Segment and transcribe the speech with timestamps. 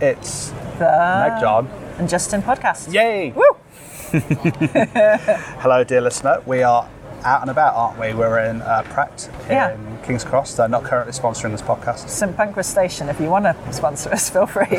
[0.00, 1.66] It's The Meg John.
[1.98, 2.92] and Justin podcast.
[2.92, 3.32] Yay!
[3.32, 3.44] Woo!
[5.60, 6.40] Hello, dear listener.
[6.46, 6.88] We are
[7.24, 8.14] out and about, aren't we?
[8.14, 9.74] We're in uh, Pret Yeah.
[9.74, 10.54] in King's Cross.
[10.54, 12.08] They're not currently sponsoring this podcast.
[12.08, 13.08] St Pancras Station.
[13.08, 14.66] If you want to sponsor us, feel free.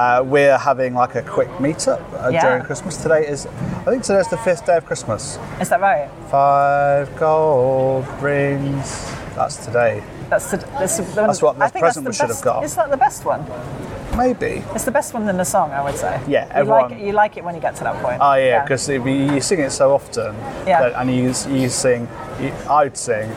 [0.00, 2.48] Uh, we're having like a quick meetup uh, Yeah.
[2.48, 2.96] during Christmas.
[2.96, 5.38] Today is, I think today's the fifth day of Christmas.
[5.60, 6.08] Is that right?
[6.30, 9.04] Five gold rings.
[9.34, 10.02] That's today.
[10.30, 10.56] That's the.
[10.58, 12.64] That's, the, That's what think present that's should have best- got.
[12.64, 13.44] Is that the best one?
[14.16, 14.62] Maybe.
[14.74, 16.20] It's the best one in the song, I would say.
[16.28, 18.18] Yeah, You everyone- like it, you like it when you get to that point.
[18.20, 20.34] Oh yeah, because you sing it so often,
[20.66, 20.80] Yeah.
[20.82, 22.08] that- and you you sing.
[22.40, 23.28] You, I'd sing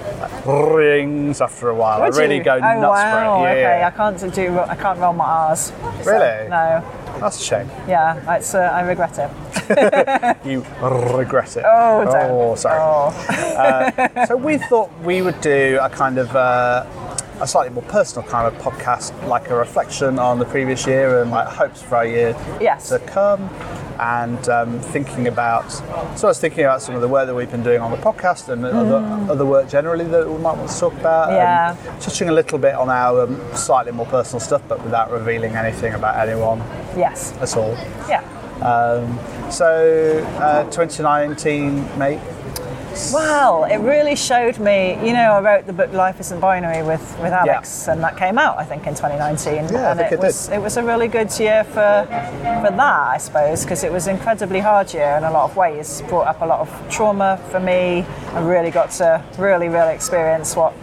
[0.45, 2.01] rings after a while.
[2.01, 2.43] Would I really you?
[2.43, 3.59] go oh, nuts wow, for it.
[3.59, 4.59] Yeah, Okay, I can't do.
[4.59, 5.59] I can't roll my R's.
[6.03, 6.47] so, Really?
[6.49, 6.83] no.
[7.23, 7.69] That's a shame.
[7.87, 8.53] Yeah, it's.
[8.53, 9.29] Uh, I regret it.
[10.45, 11.63] You regret it.
[11.65, 12.03] Oh.
[12.05, 12.79] Oh, sorry.
[12.81, 16.85] Oh, So we thought we would do a kind of uh,
[17.41, 21.31] a slightly more personal kind of podcast, like a reflection on the previous year and
[21.31, 22.89] like hopes for our year Yes.
[22.89, 23.49] to come.
[23.99, 25.69] And um, thinking about,
[26.17, 27.97] so I was thinking about some of the work that we've been doing on the
[27.97, 28.97] podcast and other,
[29.31, 31.29] other work generally that we might want to talk about.
[31.29, 31.33] Mm.
[31.33, 31.77] Yeah.
[31.91, 35.55] And touching a little bit on our um, slightly more personal stuff, but without revealing
[35.55, 36.57] anything about anyone
[36.97, 37.33] yes.
[37.39, 37.73] at all.
[38.09, 38.23] Yeah.
[38.63, 39.19] Um,
[39.51, 42.19] so, uh, 2019, mate.
[43.13, 44.93] Well, it really showed me.
[45.05, 48.37] You know, I wrote the book "Life Isn't Binary" with with Alex, and that came
[48.37, 49.73] out, I think, in 2019.
[49.73, 50.55] Yeah, and it it was did.
[50.55, 52.05] it was a really good year for
[52.61, 55.55] for that, I suppose, because it was an incredibly hard year in a lot of
[55.55, 56.01] ways.
[56.07, 58.05] Brought up a lot of trauma for me.
[58.33, 60.73] I really got to really, really experience what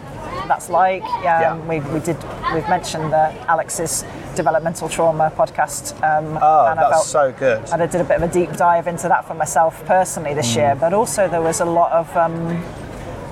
[0.47, 1.03] that's like.
[1.23, 1.51] Yeah.
[1.53, 2.17] Um, we, we did.
[2.53, 4.03] We've mentioned the Alex's
[4.35, 5.93] developmental trauma podcast.
[6.03, 7.59] Um, Oh, and I that's felt- so good.
[7.71, 10.55] and I did a bit of a deep dive into that for myself personally this
[10.55, 12.63] year, but also there was a lot of um,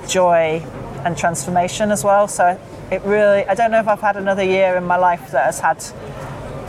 [0.06, 0.62] joy
[1.04, 2.28] and transformation as well.
[2.28, 2.58] So
[2.90, 5.60] it really, I don't know if I've had another year in my life that has
[5.60, 5.82] had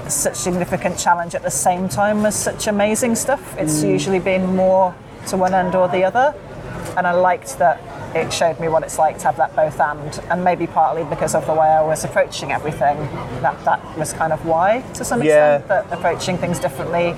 [0.09, 3.57] such significant challenge at the same time as such amazing stuff.
[3.57, 4.95] It's usually been more
[5.27, 6.33] to one end or the other,
[6.97, 7.79] and I liked that
[8.15, 11.33] it showed me what it's like to have that both and, and maybe partly because
[11.35, 12.97] of the way I was approaching everything.
[13.41, 15.57] That that was kind of why, to some Yeah.
[15.57, 17.15] extent, that approaching things differently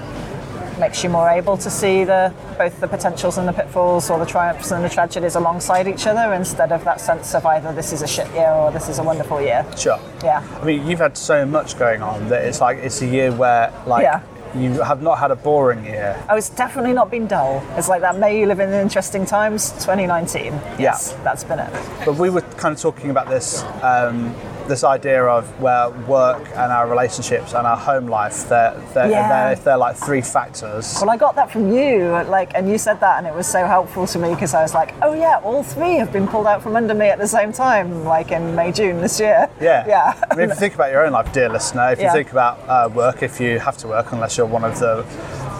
[0.79, 4.25] makes you more able to see the both the potentials and the pitfalls or the
[4.25, 8.01] triumphs and the tragedies alongside each other instead of that sense of either this is
[8.01, 9.63] a shit year or this is a wonderful year.
[9.77, 9.99] Sure.
[10.23, 10.43] Yeah.
[10.61, 13.71] I mean, you've had so much going on that it's like it's a year where
[13.85, 14.21] like Yeah.
[14.55, 16.21] You have not had a boring year.
[16.29, 17.63] Oh, it's definitely not been dull.
[17.77, 20.53] It's like that May you live in interesting times, 2019.
[20.79, 21.73] Yes, that's been it.
[22.05, 24.35] But we were kind of talking about this um,
[24.67, 29.27] this idea of where work and our relationships and our home life they're, they're, Yeah.
[29.29, 30.97] they're, if they're like three factors.
[31.01, 33.65] Well, I got that from you, like, and you said that, and it was so
[33.65, 36.61] helpful to me because I was like, oh yeah, all three have been pulled out
[36.63, 39.49] from under me at the same time, like in May, June this year.
[39.61, 39.83] Yeah.
[39.93, 40.13] Yeah.
[40.31, 42.13] I mean, if you think about your own life, dear listener, if you Yeah.
[42.13, 45.03] think about uh, work, if you have to work, unless you're one of the,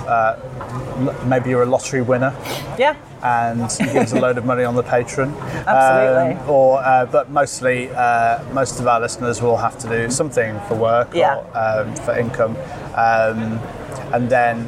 [0.08, 2.34] uh, maybe you're a lottery winner
[2.78, 2.96] Yeah.
[3.24, 5.34] and you give us a load of money on the Patreon.
[5.68, 6.36] Absolutely.
[6.44, 10.60] Um, or, uh, but mostly, uh, most of our listeners will have to do something
[10.68, 11.38] for work Yeah.
[11.38, 12.56] or um, for income.
[12.96, 13.60] Um,
[14.14, 14.68] and then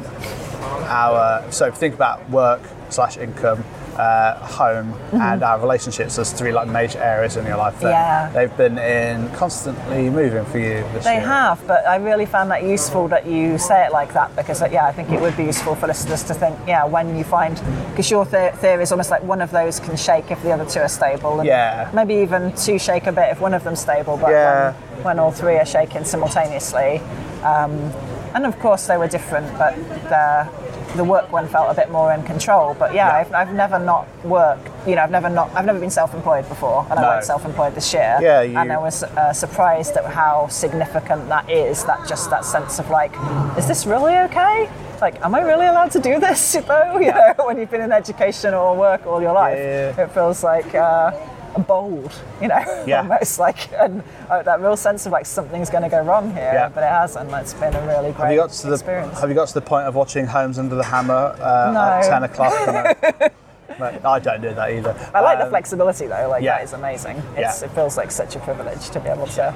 [0.88, 2.60] our, so if you think about work
[2.90, 3.64] slash income,
[3.98, 7.78] uh, home and our relationships as three like major areas in your life.
[7.80, 7.92] then Mm-hmm.
[7.92, 8.30] Yeah.
[8.32, 11.20] They've been in constantly moving for you this They year.
[11.26, 14.68] have, but I really found that useful that you say it like that because, uh,
[14.70, 17.60] yeah, I think it would be useful for listeners to think, yeah, when you find,
[17.90, 20.64] because your the- theory is almost like one of those can shake if the other
[20.66, 21.90] two are stable, and Yeah.
[21.94, 24.72] maybe even two shake a bit if one of them's stable, but Yeah.
[24.72, 27.00] when, when all three are shaking simultaneously.
[27.42, 27.92] Um,
[28.34, 29.74] and of course, they were different, but
[30.10, 30.46] the,
[30.94, 32.74] the work one felt a bit more in control.
[32.78, 33.16] But yeah, Yeah.
[33.18, 34.68] I've, I've never not worked.
[34.86, 35.50] You know, I've never not.
[35.54, 37.06] I've never been self-employed before, and No.
[37.06, 38.18] I went self-employed this year.
[38.20, 41.84] Yeah, you- and I was uh, surprised at how significant that is.
[41.84, 43.12] That just that sense of like,
[43.58, 44.68] is this really okay?
[45.00, 46.52] Like, am I really allowed to do this?
[46.52, 50.04] Though, you know, when you've been in education or work all your life, Yeah, yeah.
[50.04, 50.74] it feels like.
[50.74, 51.10] Uh,
[51.58, 52.98] bold, you know, Yeah.
[53.00, 56.50] almost like and uh, that real sense of like something's going to go wrong here,
[56.52, 56.68] Yeah.
[56.68, 57.30] but it hasn't.
[57.32, 59.20] It's been a really great Have you got to the experience.
[59.20, 61.80] Have you got to the point of watching Homes Under the Hammer uh, No.
[61.80, 63.32] at ten o'clock?
[63.78, 64.94] But I don't do that either.
[65.14, 66.28] I like the Um, flexibility though.
[66.28, 66.56] Like yeah.
[66.58, 67.16] that is amazing.
[67.36, 67.66] It's, Yeah.
[67.66, 69.52] It feels like such a privilege to be able to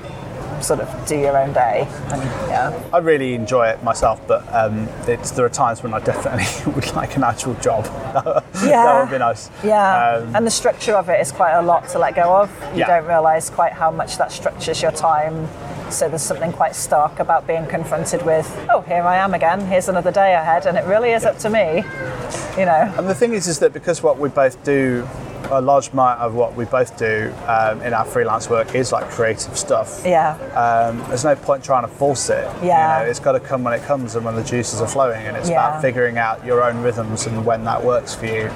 [0.62, 1.86] sort of do your own day.
[2.10, 6.00] And yeah, I really enjoy it myself, but um, it's, there are times when I
[6.00, 7.84] definitely would like an actual job.
[7.86, 8.40] yeah.
[8.84, 9.50] that would be nice.
[9.64, 10.16] yeah.
[10.22, 12.50] Um, and the structure of it is quite a lot to let go of.
[12.72, 12.86] You Yeah.
[12.86, 15.48] don't realise quite how much that structures your time.
[15.90, 19.66] So there's something quite stark about being confronted with, oh, here I am again.
[19.66, 21.82] Here's another day ahead, and it really is up to me.
[22.58, 22.94] You know.
[22.96, 25.06] And the thing is, is that because what we both do
[25.50, 29.10] a large amount of what we both do um, in our freelance work is like
[29.10, 30.02] creative stuff.
[30.04, 30.34] Yeah.
[30.54, 32.44] Um, there's no point trying to force it.
[32.62, 33.00] Yeah.
[33.00, 35.26] You know, it's got to come when it comes and when the juices are flowing,
[35.26, 35.68] and it's Yeah.
[35.68, 38.48] about figuring out your own rhythms and when that works for you.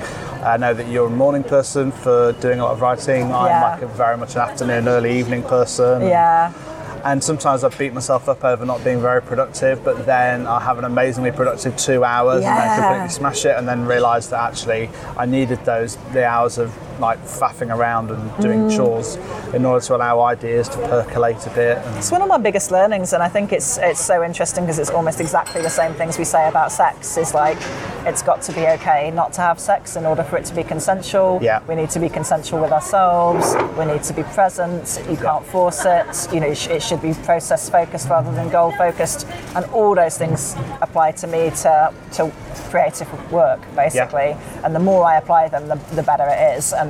[0.44, 3.25] I know that you're a morning person for doing a lot of writing.
[3.32, 3.62] I'm Yeah.
[3.72, 6.02] like a very much an afternoon, early evening person.
[6.02, 6.52] Yeah.
[6.52, 6.74] And
[7.23, 10.85] sometimes I beat myself up over not being very productive, but then I have an
[10.85, 15.27] amazingly productive two hours and then completely smash it, and then realise that actually I
[15.27, 18.76] needed those the hours of like faffing around and doing Mm.
[18.76, 19.19] chores
[19.52, 21.79] in order to allow ideas to percolate a bit.
[21.79, 24.79] And It's one of my biggest learnings, and I think it's it's so interesting because
[24.79, 27.17] it's almost exactly the same things we say about sex.
[27.17, 27.58] Is like
[28.06, 30.62] it's got to be okay not to have sex in order for it to be
[30.62, 31.38] consensual.
[31.43, 31.61] Yeah.
[31.69, 33.55] We need to be consensual with ourselves.
[33.79, 35.00] We need to be present.
[35.11, 36.32] You can't force it.
[36.32, 39.26] You know, it should be process focused rather than goal focused,
[39.56, 42.31] and all those things apply to me to to
[42.70, 44.37] creative work basically.
[44.64, 46.73] And the more I apply them, the, the better it is.
[46.73, 46.83] And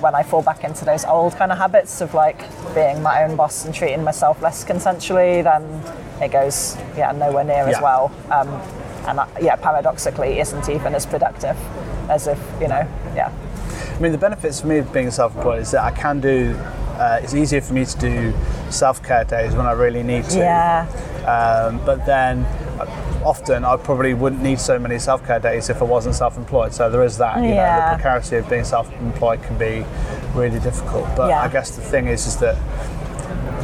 [0.00, 2.38] when I fall back into those old kind of habits of like
[2.74, 5.62] being my own boss and treating myself less consensually, then
[6.22, 8.12] it goes yeah nowhere near as well.
[8.30, 8.48] Um,
[9.08, 11.56] and that, yeah, paradoxically, isn't even as productive
[12.08, 13.32] as if you know yeah
[13.96, 16.54] I mean, the benefits for me of being self-employed is that I can do.
[16.98, 18.34] Uh, it's easier for me to do
[18.70, 20.38] self-care days when I really need to.
[20.38, 20.86] yeah
[21.26, 22.44] Um, but then
[23.24, 26.72] often I probably wouldn't need so many self-care days if I wasn't self-employed.
[26.72, 27.36] So there is that.
[27.36, 27.90] You know, Yeah.
[27.90, 29.84] the precarity of being self-employed can be
[30.34, 31.06] really difficult.
[31.16, 31.42] But Yeah.
[31.42, 32.56] I guess the thing is, is that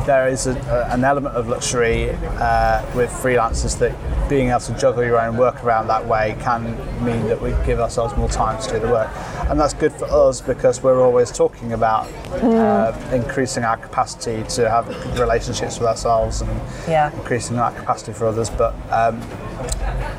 [0.07, 3.93] there is a, a, an element of luxury uh, with freelancers that
[4.29, 6.65] being able to juggle your own work around that way can
[7.05, 9.11] mean that we give ourselves more time to do the work.
[9.51, 12.07] And that's good for us because we're always talking about
[12.43, 16.51] uh, increasing our capacity to have good relationships with ourselves and
[16.89, 17.13] Yeah.
[17.13, 18.49] increasing that capacity for others.
[18.51, 19.21] But um,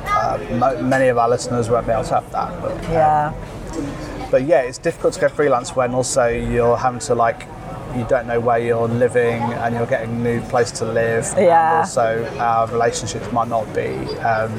[0.06, 2.60] uh, mo- many of our listeners won't be able to have that.
[2.60, 3.32] But, yeah
[4.30, 7.46] but yeah, it's difficult to go freelance when also you're having to like
[7.96, 11.32] you don't know where you're living and you're getting a new place to live.
[11.36, 11.70] Yeah.
[11.70, 14.52] And also, our relationships might not be um,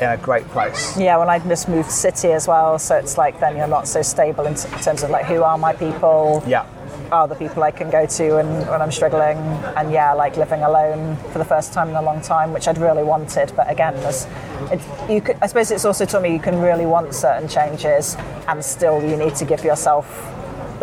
[0.00, 0.96] in a great place.
[0.98, 4.02] Yeah, when I just moved city as well, so it's like then you're not so
[4.02, 6.64] stable in t- terms of like who are my people, Yeah.
[7.12, 9.38] are the people I can go to and when I'm struggling,
[9.76, 12.78] and yeah, like living alone for the first time in a long time, which I'd
[12.78, 14.26] really wanted, but again, there's,
[14.72, 18.16] it, you could, I suppose it's also taught me you can really want certain changes,
[18.48, 20.06] and still you need to give yourself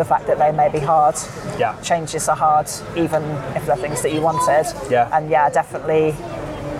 [0.00, 1.14] the fact that they may be hard.
[1.58, 1.78] Yeah.
[1.82, 3.22] Changes are hard, even
[3.54, 4.64] if they're things that you wanted.
[4.90, 5.10] Yeah.
[5.16, 6.14] And yeah, definitely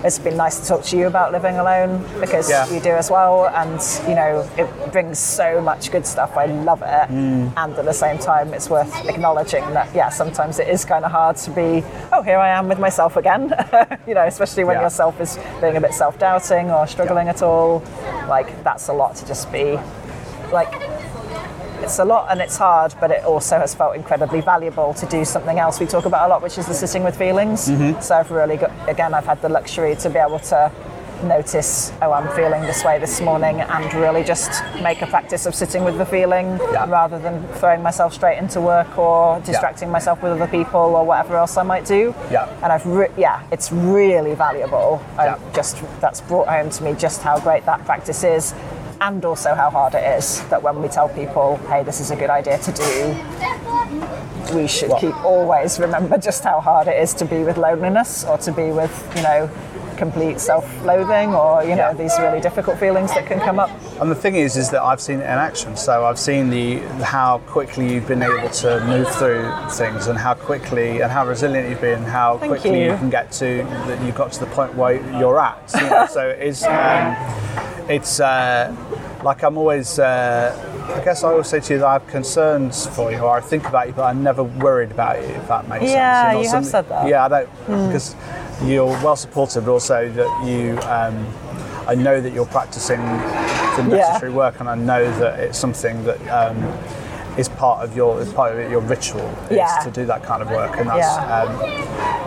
[0.03, 2.67] it's been nice to talk to you about living alone because Yeah.
[2.73, 3.79] you do as well and
[4.09, 7.53] you know it brings so much good stuff i love it Mm.
[7.63, 11.11] and at the same time it's worth acknowledging that yeah sometimes it is kind of
[11.13, 11.85] hard to be
[12.15, 13.43] oh here i am with myself again
[14.09, 14.85] you know especially when Yeah.
[14.87, 17.83] yourself is being a bit self-doubting or struggling at all
[18.27, 19.79] like that's a lot to just be
[20.51, 20.73] like
[21.83, 25.25] it's a lot and it's hard, but it also has felt incredibly valuable to do
[25.25, 27.69] something else we talk about a lot, which is the sitting with feelings.
[27.69, 28.01] Mm-hmm.
[28.01, 30.71] So I've really got, again, I've had the luxury to be able to
[31.23, 35.55] notice, oh, I'm feeling this way this morning, and really just make a practice of
[35.55, 36.89] sitting with the feeling Yeah.
[36.89, 41.37] rather than throwing myself straight into work or distracting myself with other people or whatever
[41.37, 42.15] else I might do.
[42.31, 42.49] Yeah.
[42.63, 45.03] And I've, re- yeah, it's really valuable.
[45.17, 45.37] Yeah.
[45.37, 48.55] I just that's brought home to me just how great that practice is.
[49.01, 52.17] And also how hard it is that when we tell people, hey, this is a
[52.17, 57.15] good idea to do, we should Well- keep always remember just how hard it is
[57.15, 59.49] to be with loneliness or to be with, you know,
[59.97, 61.93] complete self-loathing or you know Yeah.
[61.93, 63.69] these really difficult feelings that can come up.
[64.01, 65.77] And the thing is, is that I've seen it in action.
[65.77, 70.33] So I've seen the how quickly you've been able to move through things, and how
[70.35, 72.93] quickly and how resilient you've been, how Thank quickly you.
[72.93, 72.97] you.
[72.97, 75.59] can get to that you got to the point where you're at.
[75.75, 76.07] you know.
[76.11, 77.15] so it's um,
[77.91, 78.75] it's uh,
[79.25, 79.99] like I'm always.
[79.99, 80.67] Uh,
[80.97, 83.41] I guess I always say to you that I have concerns for you, or I
[83.41, 85.29] think about you, but I'm never worried about you.
[85.29, 85.93] If that makes sense.
[85.93, 87.03] Yeah, not you have said that.
[87.03, 87.09] Hmm.
[87.09, 88.15] Yeah, I don't because
[88.63, 90.79] you're well supported, but also that you.
[90.89, 91.27] Um,
[91.87, 96.21] I know that you're practicing the necessary work, and I know that it's something that
[96.29, 96.57] um,
[97.39, 99.79] is part of your is part of your ritual is Yeah.
[99.85, 101.43] to do that kind of work, and that's, Yeah.
[101.43, 101.59] um,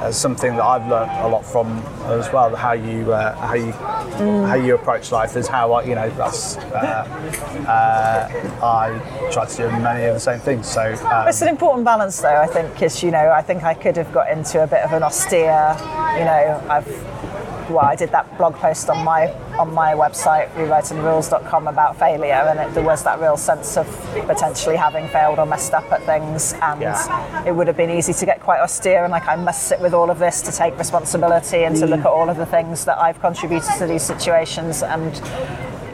[0.01, 2.55] that's something that I've learned a lot from as well.
[2.55, 3.74] How you uh, how you
[4.13, 4.48] Mm.
[4.48, 7.05] how you approach life is how I you know that's uh,
[7.67, 8.29] uh,
[8.62, 9.00] I
[9.31, 10.67] try to do many of the same things.
[10.67, 10.81] So
[11.12, 12.36] um, It's an important balance, though.
[12.36, 14.93] I think, because you know, I think I could have got into a bit of
[14.93, 15.75] an austere.
[16.17, 16.88] You know, I've
[17.70, 19.27] well, I did that blog post on my
[19.58, 23.86] on my website, rewritingrules.com, about failure, and it, there was that real sense of
[24.25, 27.43] potentially having failed or messed up at things, and Yeah.
[27.46, 29.93] it would have been easy to get quite austere and like I must sit with
[29.93, 32.98] all of this to take responsibility and to look at all of the things that
[33.00, 35.13] I've contributed to these situations and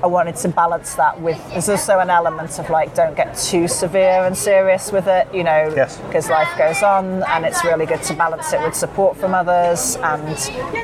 [0.02, 1.38] I wanted to balance that with.
[1.50, 5.44] There's also an element of like, don't get too severe and serious with it, you
[5.44, 5.98] know, Yes.
[5.98, 9.98] because life goes on, and it's really good to balance it with support from others,
[10.04, 10.30] and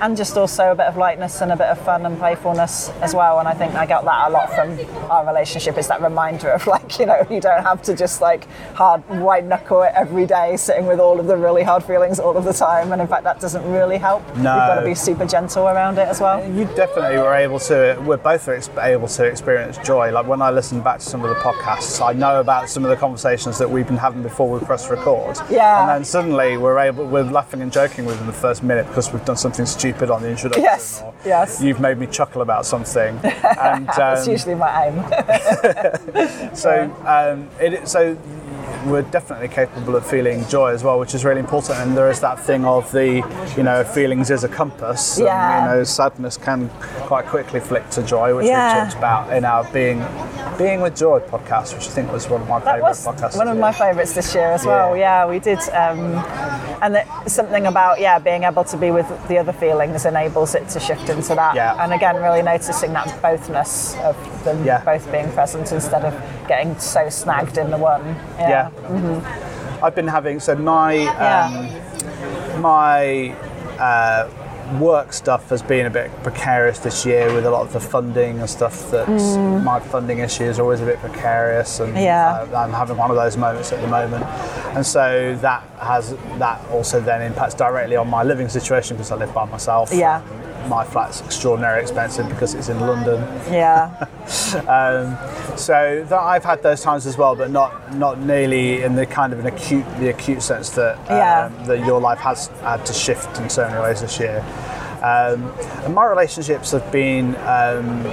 [0.01, 3.13] and just also a bit of lightness and a bit of fun and playfulness as
[3.13, 3.39] well.
[3.39, 4.77] And I think I got that a lot from
[5.10, 5.77] our relationship.
[5.77, 9.45] Is that reminder of like, you know, you don't have to just like hard white
[9.45, 12.53] knuckle it every day, sitting with all of the really hard feelings all of the
[12.53, 12.91] time.
[12.91, 14.24] And in fact, that doesn't really help.
[14.36, 14.36] No.
[14.36, 16.45] You've got to be super gentle around it as well.
[16.51, 18.01] You definitely were able to.
[18.05, 18.69] We're both ex-
[19.05, 20.12] able to experience joy.
[20.12, 22.89] Like when I listen back to some of the podcasts, I know about some of
[22.89, 25.38] the conversations that we've been having before we press record.
[25.50, 25.81] Yeah.
[25.81, 29.25] And then suddenly we're able, we're laughing and joking within the first minute because we've
[29.25, 30.63] done something stupid on the introduction.
[30.63, 31.62] Yes, yes.
[31.62, 33.19] You've made me chuckle about something.
[33.55, 36.55] And That's um, usually my aim.
[36.55, 38.17] so um, it, so
[38.86, 41.80] we're definitely capable of feeling joy as well, which is really important.
[41.80, 43.24] And there is that thing of the,
[43.58, 45.20] you know, feelings is a compass.
[45.20, 45.25] Yeah.
[45.63, 46.70] And, you know, sadness can
[47.08, 48.75] quite quickly flick to joy, which Yeah.
[48.75, 50.06] we talked about in our being
[50.58, 53.38] being with joy podcast, which I think was one of my That favourite was podcasts.
[53.38, 54.96] one of my favourites this year as well.
[54.96, 55.06] Yeah.
[55.06, 56.15] Yeah, we did, um,
[56.82, 60.68] and it, something about yeah being able to be with the other feelings enables it
[60.70, 61.56] to shift into that.
[61.56, 61.75] Yeah.
[61.84, 64.15] And again, really noticing that bothness of
[64.46, 64.82] them Yeah.
[64.86, 66.13] both being present instead of
[66.48, 68.15] getting so snagged in the one.
[68.39, 68.70] Yeah.
[68.84, 69.84] Mm-hmm.
[69.84, 71.48] I've been having so my Yeah.
[72.53, 73.36] um, my
[73.79, 74.27] uh,
[74.79, 78.39] work stuff has been a bit precarious this year with a lot of the funding
[78.39, 78.89] and stuff.
[78.91, 79.08] That
[79.63, 82.03] my funding issue is always a bit precarious, and Mm.
[82.03, 82.46] Yeah.
[82.51, 84.25] uh, I'm having one of those moments at the moment.
[84.75, 89.15] And so that has that also then impacts directly on my living situation because I
[89.15, 89.91] live by myself.
[89.94, 90.22] Yeah.
[90.67, 93.22] My flat's extraordinarily expensive because it's in London.
[93.51, 94.07] Yeah.
[94.67, 95.15] Um,
[95.55, 99.31] so that I've had those times as well, but not not nearly in the kind
[99.34, 101.48] of an acute the acute sense that um, Yeah.
[101.67, 104.43] that your life has had to shift in so many ways this year.
[105.04, 105.52] Um,
[105.84, 108.04] and my relationships have been um,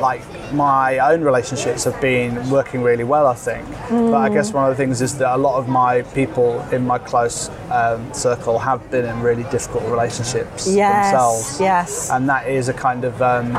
[0.00, 3.66] like my own relationships have been working really well, I think.
[3.88, 6.86] But I guess one of the things is that a lot of my people in
[6.86, 11.60] my close um, circle have been in really difficult relationships Yes, themselves.
[11.60, 12.10] yes.
[12.10, 13.56] And that is a kind of um,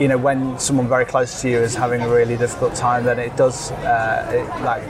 [0.00, 3.18] you know, when someone very close to you is having a really difficult time, then
[3.18, 4.82] it does, uh, it, like,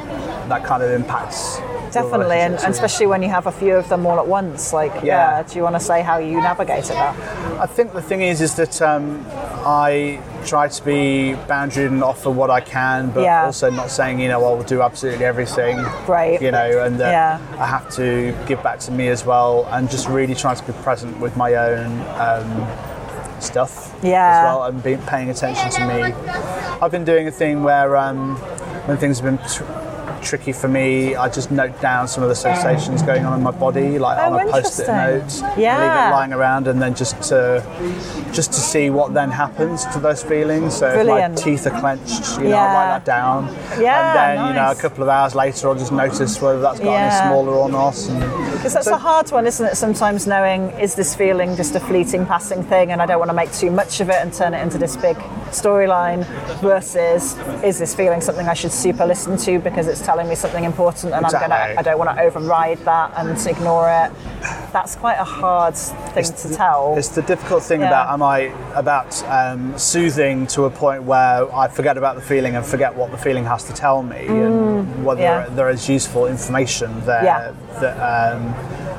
[0.48, 1.58] that kind of impacts.
[1.92, 4.72] Definitely, and, and especially when you have a few of them all at once.
[4.72, 5.38] Like, yeah.
[5.38, 5.42] Yeah.
[5.42, 7.14] do you want to say how you navigated that?
[7.60, 9.24] I think the thing is, is that um,
[9.66, 13.44] I try to be boundary and offer what I can, but Yeah.
[13.44, 15.78] also not saying, you know, I will do absolutely everything.
[16.06, 16.40] Right.
[16.40, 17.38] You know, and that Yeah.
[17.58, 20.72] I have to give back to me as well, and just really trying to be
[20.82, 22.66] present with my own um,
[23.40, 24.28] stuff Yeah.
[24.38, 26.14] as well, and be, paying attention to me.
[26.80, 28.36] I've been doing a thing where um,
[28.86, 29.48] when things have been
[30.22, 33.50] tricky for me, I just note down some of the sensations going on in my
[33.50, 35.78] body, like Oh, on a post-it note, Yeah.
[35.78, 37.62] leave it lying around, and then just to
[38.32, 40.74] just to see what then happens to those feelings.
[40.76, 41.38] So Brilliant.
[41.38, 42.74] if my teeth are clenched, you know, I Yeah.
[42.74, 43.48] write that down,
[43.80, 46.78] Yeah, and then you know a couple of hours later, I'll just notice whether that's
[46.78, 47.06] got Yeah.
[47.22, 47.96] any smaller or not.
[48.08, 48.20] And
[48.52, 49.76] Because that's So- a hard one, isn't it?
[49.76, 53.34] Sometimes knowing is this feeling just a fleeting, passing thing, and I don't want to
[53.34, 55.16] make too much of it and turn it into this big
[55.50, 56.24] storyline.
[56.60, 60.64] Versus, is this feeling something I should super listen to because it's telling me something
[60.64, 64.12] important, and I'm gonna, I don't want to override that and ignore it.
[64.72, 66.94] That's quite a hard thing to tell.
[66.96, 67.88] It's the difficult thing Yeah.
[67.88, 72.56] about am I about um, soothing to a point where I forget about the feeling
[72.56, 75.48] and forget what the feeling has to tell me, and whether Mm.
[75.48, 75.54] yeah.
[75.54, 77.52] there is useful information there Yeah.
[77.80, 77.96] that
[78.34, 78.54] um,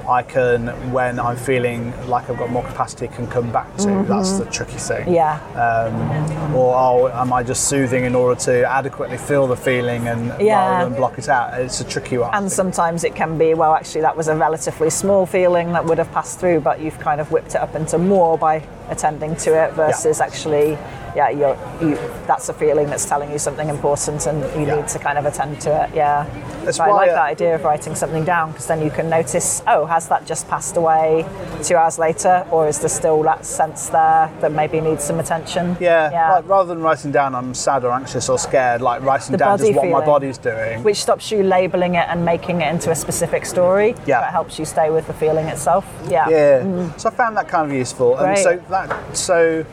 [0.09, 4.03] I can, when I'm feeling like I've got more capacity, can come back to.
[4.07, 5.05] That's the tricky thing.
[5.05, 5.13] Mm-hmm.
[5.13, 5.39] yeah.
[5.55, 10.33] Um, or oh, am I just soothing in order to adequately feel the feeling and
[10.41, 10.57] Yeah.
[10.57, 11.59] rather than block it out?
[11.59, 12.33] It's a tricky one.
[12.33, 15.97] And sometimes it can be, well, actually, that was a relatively small feeling that would
[15.97, 19.53] have passed through, but you've kind of whipped it up into more by attending to
[19.53, 20.77] it versus actually,
[21.15, 21.95] yeah, you're, you,
[22.27, 24.75] that's a feeling that's telling you something important and you Yeah.
[24.75, 25.89] need to kind of attend to it.
[25.95, 26.25] Yeah.
[26.63, 29.09] That's So I like uh, that idea of writing something down because then you can
[29.09, 31.25] notice, oh, has that just passed away
[31.63, 35.75] two hours later, or is there still that sense there that maybe needs some attention?
[35.79, 36.31] yeah, Yeah.
[36.33, 39.57] Like, rather than writing down I'm sad or anxious or scared, like writing The down
[39.57, 40.83] just what my body's doing.
[40.83, 43.95] which stops you labeling it and making it into a specific story.
[44.05, 44.21] Yeah.
[44.21, 45.85] But helps you stay with the feeling itself.
[46.07, 46.29] Yeah.
[46.29, 46.95] Yeah.
[46.97, 48.17] So I found that kind of useful.
[48.17, 49.65] And so that so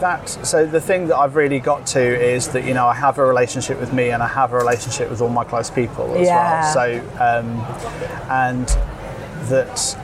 [0.00, 3.18] that so the thing that I've really got to is that you know I have
[3.18, 6.26] a relationship with me and I have a relationship with all my close people as
[6.26, 6.62] Yeah.
[6.62, 6.72] well.
[6.72, 8.66] So um, and
[9.48, 9.96] that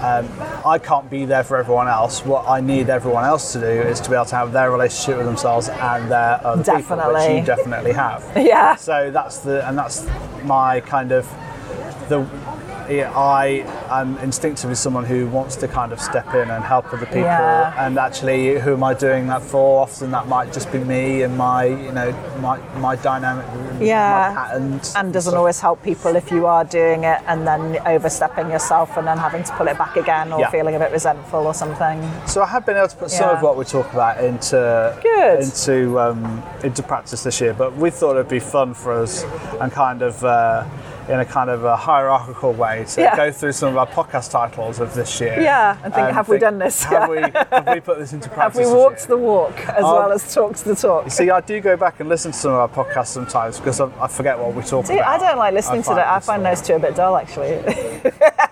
[0.00, 0.28] um,
[0.66, 2.24] I can't be there for everyone else.
[2.24, 5.16] What I need everyone else to do is to be able to have their relationship
[5.16, 8.22] with themselves and their other people, which you definitely have.
[8.36, 8.76] Yeah.
[8.76, 10.06] So that's the and that's
[10.44, 11.26] my kind of
[12.08, 12.20] the
[12.90, 17.06] yeah, I am instinctively someone who wants to kind of step in and help other
[17.06, 17.20] people.
[17.22, 17.86] Yeah.
[17.86, 19.82] And actually, who am I doing that for?
[19.82, 23.46] Often that might just be me and my, you know, my my dynamic,
[23.80, 24.32] Yeah.
[24.34, 24.92] my patterns.
[24.96, 29.06] and doesn't always help people if you are doing it and then overstepping yourself and
[29.06, 30.50] then having to pull it back again or Yeah.
[30.50, 31.98] feeling a bit resentful or something.
[32.26, 35.40] So I have been able to put some of what we talk about into Good.
[35.40, 39.24] into um, into practice this year, but we thought it'd be fun for us
[39.60, 40.24] and kind of.
[40.24, 40.64] Uh,
[41.08, 43.16] in a kind of a hierarchical way to Yeah.
[43.16, 45.40] go through some of our podcast titles of this year.
[45.40, 46.82] Yeah, and think, have we done this?
[46.84, 48.58] Have we have we put this into practice?
[48.66, 51.10] Have we walked the walk as Um, well as talked the talk?
[51.10, 53.88] See, I do go back and listen to some of our podcasts sometimes because I,
[54.00, 55.20] I forget what we talk See, about.
[55.20, 56.06] I don't like listening to that.
[56.06, 57.60] I find those two a bit dull, actually.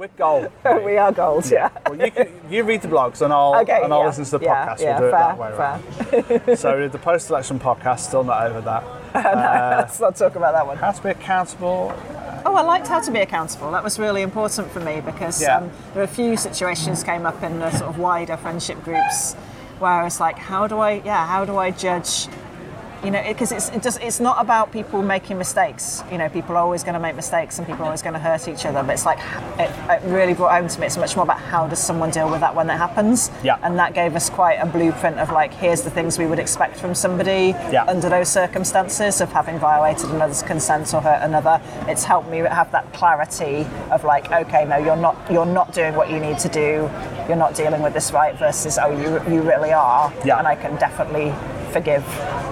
[0.00, 0.50] We're gold.
[0.82, 1.68] we are gold, yeah.
[1.86, 4.06] well, you, can, you read the blogs and I'll Okay, and I'll yeah.
[4.06, 4.80] listen to the Yeah, podcast.
[4.80, 6.40] yeah, we'll do it that way.
[6.48, 6.56] Around.
[6.56, 7.98] so the post-election podcast.
[7.98, 8.82] Still not over that.
[9.76, 10.78] Let's not talk about that one.
[10.78, 11.92] How to be accountable.
[12.46, 13.70] Oh, I liked how to be accountable.
[13.72, 15.58] That was really important for me because Yeah.
[15.58, 19.34] um, there were a few situations came up in the sort of wider friendship groups
[19.80, 22.26] where it's like, how do I, yeah, how do I judge?
[23.02, 26.02] You know, because it's it just it's not about people making mistakes.
[26.12, 28.20] You know, people are always going to make mistakes and people are always going to
[28.20, 28.82] hurt each other.
[28.82, 29.18] But it's like
[29.58, 30.86] it, it really brought home to me.
[30.86, 33.30] It's much more about how does someone deal with that when that happens.
[33.42, 33.58] Yeah.
[33.62, 36.76] And that gave us quite a blueprint of like, here's the things we would expect
[36.76, 37.84] from somebody Yeah.
[37.88, 41.60] under those circumstances of having violated another's consent or hurt another.
[41.88, 45.94] It's helped me have that clarity of like, okay, no, you're not you're not doing
[45.94, 46.90] what you need to do.
[47.28, 50.12] You're not dealing with this right versus oh, you you really are.
[50.22, 50.38] Yeah.
[50.38, 51.32] And I can definitely
[51.70, 52.04] forgive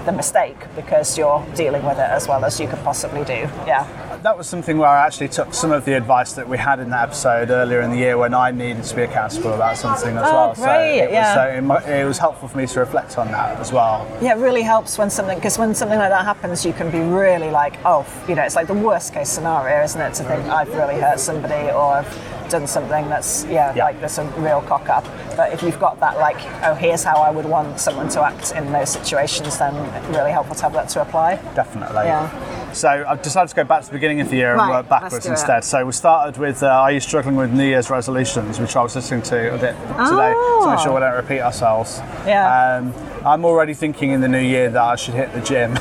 [0.05, 3.47] the mistake because you're dealing with it as well as you could possibly do.
[3.67, 3.87] Yeah.
[4.23, 6.89] That was something where I actually took some of the advice that we had in
[6.89, 10.23] that episode earlier in the year when I needed to be accountable about something as
[10.27, 10.53] Oh, well.
[10.55, 11.59] great, so it yeah.
[11.61, 14.05] was, so it, it was helpful for me to reflect on that as well.
[14.21, 16.99] Yeah, it really helps when something because when something like that happens, you can be
[16.99, 20.13] really like, oh, you know, it's like the worst case scenario, isn't it?
[20.15, 23.85] To think I've really hurt somebody or I've done something that's yeah, Yeah.
[23.85, 25.05] like there's a real cock up.
[25.35, 28.51] But if you've got that like, oh, here's how I would want someone to act
[28.51, 29.73] in those situations, then
[30.11, 31.35] really helpful to have that to apply.
[31.55, 32.05] Definitely.
[32.05, 32.73] Yeah.
[32.73, 35.25] So I've decided to go back to the beginning of the year and work backwards
[35.25, 35.63] instead.
[35.63, 38.95] So we started with uh, Are you struggling with New Year's resolutions, which I was
[38.95, 41.99] listening to a bit today to make sure we don't repeat ourselves.
[42.01, 42.23] Oh.
[42.27, 42.77] Yeah.
[42.77, 45.77] Um, I'm already thinking in the new year that I should hit the gym.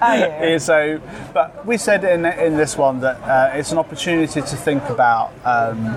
[0.00, 0.42] Yeah.
[0.42, 1.00] Yeah, so,
[1.32, 5.32] but we said in in this one that uh, it's an opportunity to think about
[5.44, 5.96] um,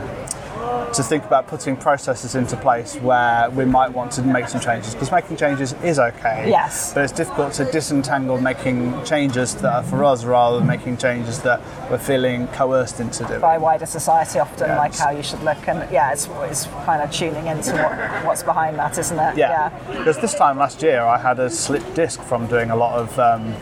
[0.94, 4.94] to think about putting processes into place where we might want to make some changes
[4.94, 6.50] because making changes is okay.
[6.50, 6.94] Yes.
[6.94, 11.42] But it's difficult to disentangle making changes that are for us rather than making changes
[11.44, 13.40] that we're feeling coerced into doing.
[13.40, 14.78] By wider society, often Yeah.
[14.78, 18.44] like how you should look, and yeah, it's, it's kind of tuning into what, what's
[18.44, 19.38] behind that, isn't it?
[19.38, 19.70] Yeah.
[19.88, 23.18] Because this time last year I had a slipped disc from doing a lot of.
[23.20, 23.54] Um,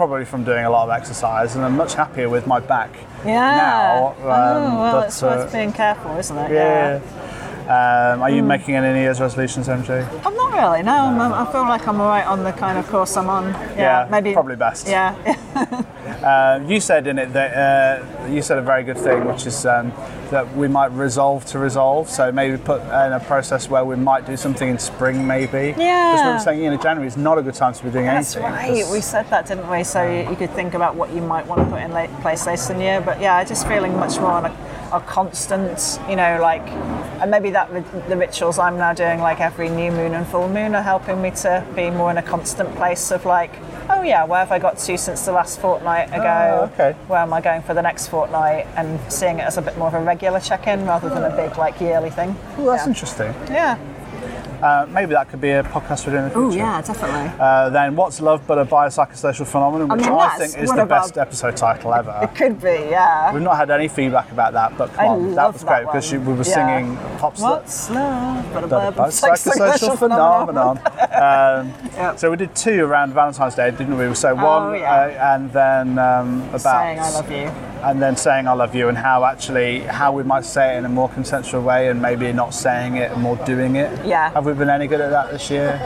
[0.00, 2.88] Probably from doing a lot of exercise, and I'm much happier with my back
[3.22, 3.34] Yeah.
[3.54, 4.06] now.
[4.06, 4.24] um, oh,
[4.80, 6.52] well, but, it's worth uh, being careful, isn't it?
[6.52, 7.00] Yeah.
[7.68, 8.22] Um, Hmm.
[8.22, 10.06] are you making any New Year's resolutions, MJ?
[10.24, 10.82] I'm not really.
[10.82, 13.50] No, I'm, I feel like I'm all right on the kind of course I'm on.
[13.52, 14.88] Yeah, Yeah, maybe probably best.
[14.88, 15.14] Yeah,
[16.24, 19.66] Uh, you said in it that uh, you said a very good thing, which is
[19.66, 19.92] um,
[20.30, 22.08] that we might resolve to resolve.
[22.08, 25.74] So maybe put in a process where we might do something in spring, maybe.
[25.76, 26.12] Yeah.
[26.12, 28.06] Because we were saying, you know, January is not a good time to be doing
[28.06, 28.52] that's anything.
[28.52, 28.86] Right.
[28.90, 29.84] We said that, didn't we?
[29.84, 32.46] So you, you could think about what you might want to put in la- place
[32.46, 33.00] later in the year.
[33.00, 34.56] But yeah, I just feeling much more on a,
[34.92, 36.66] a constant, you know, like,
[37.20, 37.70] and maybe that
[38.08, 41.30] the rituals I'm now doing, like every new moon and full moon, are helping me
[41.32, 43.52] to be more in a constant place of like,
[43.90, 46.70] oh yeah, where have I got to since the last fortnight ago?
[46.70, 46.96] Oh, okay.
[47.08, 48.66] Where am I going for the next fortnight?
[48.76, 51.56] And seeing it as a bit more of a regular check-in rather than a big
[51.58, 52.30] like yearly thing.
[52.58, 52.88] Ooh, that's yeah.
[52.88, 53.34] interesting.
[53.48, 53.78] Yeah.
[54.62, 57.30] Uh, maybe that could be a podcast we're doing in the Oh yeah, definitely.
[57.40, 60.82] Uh, then, what's love but a biopsychosocial phenomenon, I which mean, I, think is the
[60.82, 62.30] of our- best episode title ever.
[62.36, 63.32] Could be, yeah.
[63.32, 65.86] We've not had any feedback about that, but come I on, that was that great
[65.86, 66.42] because we were Yeah.
[66.42, 68.66] singing pop What's love but a
[69.92, 70.78] of phenomenon.
[71.12, 72.18] um, Yep.
[72.18, 74.14] So we did two around Valentine's Day, didn't we?
[74.14, 74.92] So one, Oh, yeah.
[74.94, 77.46] uh, and then um, about Saying I love you.
[77.82, 80.84] and then saying I love you, and how actually how we might say it in
[80.84, 83.90] a more consensual way, and maybe not saying it and more doing it.
[84.04, 84.30] Yeah.
[84.32, 85.78] Have been any good at that this year?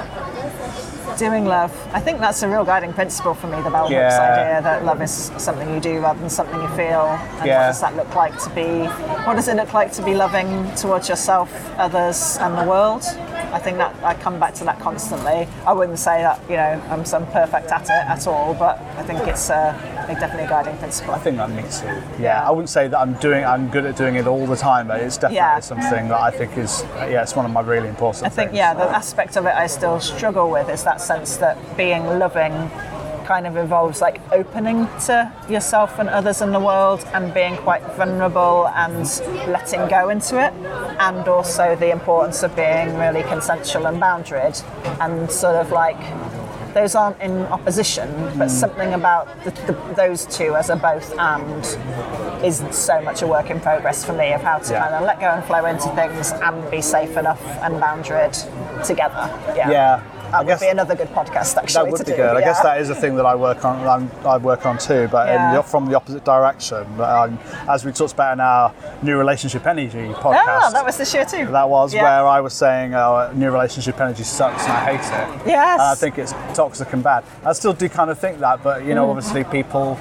[1.18, 1.70] Doing love.
[1.92, 4.32] I think that's a real guiding principle for me, the bell hooks Yeah.
[4.32, 7.06] idea that love is something you do rather than something you feel.
[7.38, 7.60] And Yeah.
[7.60, 8.86] what does that look like to be
[9.26, 11.48] what does it look like to be loving towards yourself,
[11.78, 13.04] others and the world?
[13.54, 15.46] I think that I come back to that constantly.
[15.64, 19.02] I wouldn't say that, you know, I'm some perfect at it at all, but I
[19.04, 19.72] think it's uh,
[20.08, 21.14] definitely a guiding principle.
[21.14, 22.02] I think that needs to.
[22.18, 23.44] Yeah, I wouldn't say that I'm doing.
[23.44, 25.60] I'm good at doing it all the time, but it's definitely Yeah.
[25.60, 26.82] something that I think is.
[26.96, 28.26] Yeah, it's one of my really important.
[28.26, 28.58] I think things.
[28.58, 32.52] yeah, the aspect of it I still struggle with is that sense that being loving
[33.24, 37.82] kind of involves like opening to yourself and others in the world and being quite
[37.96, 39.06] vulnerable and
[39.48, 40.52] letting go into it,
[41.00, 44.62] and also the importance of being really consensual and boundaried,
[45.00, 45.98] and sort of like
[46.74, 48.48] those aren't in opposition, but hmm.
[48.48, 51.64] something about the, the, those two as a both and
[52.44, 54.82] is so much a work in progress for me of how to Yeah.
[54.82, 58.36] kind of let go and flow into things and be safe enough and boundaried
[58.84, 59.30] together.
[59.56, 59.70] Yeah.
[59.70, 60.02] Yeah,
[60.34, 62.16] That I would be another good podcast actually that would be do.
[62.16, 62.36] good.
[62.36, 63.86] I guess that is a thing that I work on.
[63.86, 65.54] I'm, I work on too, but in Yeah.
[65.56, 66.84] the, from the opposite direction.
[67.00, 70.42] Um, as we talked about in our new relationship energy podcast.
[70.46, 71.46] Ah, that was this year too.
[71.46, 72.02] That was Yeah.
[72.02, 75.00] where I was saying uh, new relationship energy sucks and I hate
[75.40, 75.46] it.
[75.46, 75.74] Yes.
[75.80, 77.24] And I think it's toxic and bad.
[77.44, 78.86] I still do kind of think that, but Mm.
[78.88, 79.98] you know, obviously people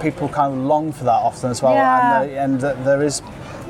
[0.00, 2.22] people kind of long for that often as well, Yeah.
[2.22, 3.22] and, and th- there is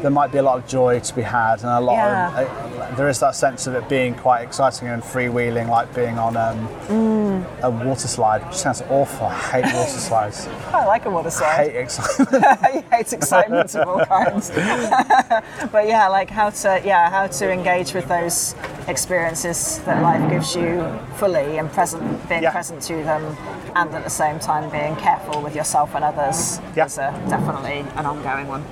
[0.02, 2.40] there might be a lot of joy to be had, and a lot Yeah.
[2.40, 2.48] of
[2.80, 6.36] uh, there is that sense of it being quite exciting and freewheeling, like being on
[6.36, 7.44] um, Mm.
[7.62, 9.28] a water slide, which sounds awful.
[9.28, 10.48] I hate water slides.
[10.72, 11.54] I like a water I slide.
[11.70, 12.44] hate excitement.
[12.62, 14.50] I hate excitement of all kinds.
[15.72, 18.54] but yeah, like how to yeah how to engage with those
[18.88, 20.82] experiences that life gives you
[21.16, 22.50] fully and present, being Yeah.
[22.50, 23.36] present to them,
[23.76, 26.86] and at the same time being careful with yourself and others Yeah.
[26.86, 28.64] is a, definitely an ongoing one.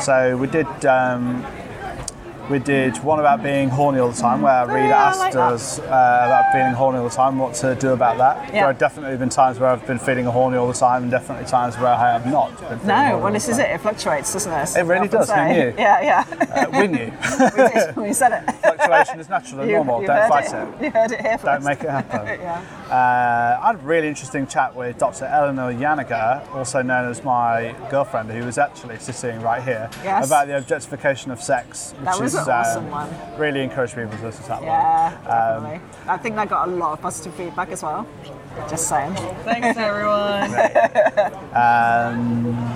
[0.00, 1.44] So we did um,
[2.50, 5.78] we did one about being horny all the time, where Oh, yeah, asked like us
[5.78, 8.36] uh, about being horny all the time, what to do about that.
[8.48, 8.52] Yeah.
[8.52, 11.46] There have definitely been times where I've been feeling horny all the time, and definitely
[11.46, 12.50] times where I have not.
[12.68, 13.66] Been No, well this is time.
[13.66, 13.74] it.
[13.76, 14.76] It fluctuates, doesn't it?
[14.76, 15.72] It really does, who knew?
[15.78, 16.24] Yeah, yeah.
[16.54, 17.10] Uh, we knew.
[17.56, 17.96] we did.
[17.96, 18.54] We said it.
[18.56, 20.02] Fluctuation is natural and You- normal.
[20.04, 20.52] Don't fight it.
[20.54, 20.84] it.
[20.84, 21.44] You heard it here first.
[21.46, 22.26] Don't make it happen.
[22.40, 22.62] yeah.
[22.90, 25.24] Uh, I had a really interesting chat with Dr.
[25.24, 30.26] Eleanor Yanaga, also known as my girlfriend, who was actually sitting right here, Yes.
[30.26, 33.38] about the objectification of sex, which That was is an awesome um, one.
[33.40, 34.68] really encouraged people to listen to that one.
[34.68, 35.80] Yeah, Um, definitely.
[36.08, 38.06] I think I got a lot of positive feedback as well.
[38.68, 39.14] Just saying.
[39.44, 40.54] Thanks, everyone.
[41.54, 42.70] Um,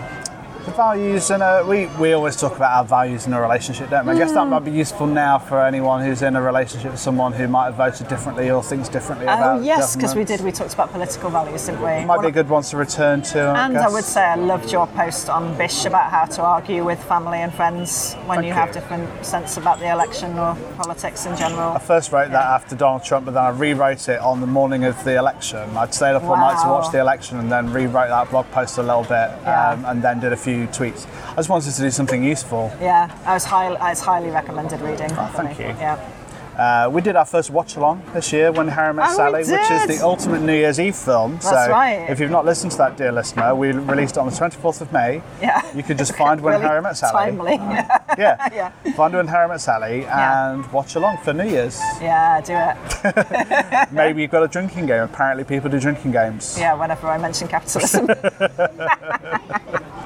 [0.69, 4.07] the values and uh, we we always talk about our values in a relationship, don't
[4.07, 4.13] we?
[4.13, 4.35] I guess Mm.
[4.35, 7.67] that might be useful now for anyone who's in a relationship with someone who might
[7.67, 9.61] have voted differently or thinks differently about.
[9.61, 10.41] Oh yes, because we did.
[10.41, 12.05] We talked about political values, didn't we?
[12.05, 13.41] Might One be a good one to return to.
[13.41, 16.85] I And I would say I loved your post on Bish about how to argue
[16.85, 18.75] with family and friends when Thank you have you.
[18.75, 21.73] different sense about the election or politics in general.
[21.73, 24.85] I first wrote that after Donald Trump, but then I rewrote it on the morning
[24.85, 25.77] of the election.
[25.77, 28.79] I'd stayed up all night to watch the election and then rewrote that blog post
[28.79, 29.71] a little bit Yeah.
[29.71, 31.07] um, and then did a few tweets.
[31.33, 32.71] I just wanted to do something useful.
[32.81, 35.11] Yeah, I was highly, I was highly recommended reading.
[35.12, 35.66] Oh, thank me.
[35.66, 35.71] you.
[35.73, 36.11] Yeah.
[36.59, 39.71] Uh, we did our first watch along this year when Harry Met Oh, Sally, which
[39.71, 41.40] is the ultimate New Year's Eve film.
[41.40, 42.11] so That's right.
[42.11, 44.92] if you've not listened to that, dear listener, we released it on the 24th of
[44.92, 45.23] May.
[45.40, 45.62] Yeah.
[45.73, 47.12] You could just find when Really Harry Met Sally.
[47.31, 47.55] Timely.
[48.18, 48.49] Yeah.
[48.53, 48.92] Yeah.
[48.97, 50.51] Find when Harry Met Sally Yeah.
[50.55, 51.79] and watch along for New Year's.
[52.03, 53.92] yeah, do it.
[53.92, 55.05] Maybe you've got a drinking game.
[55.05, 56.57] Apparently, people do drinking games.
[56.59, 58.09] Yeah, whenever I mention capitalism.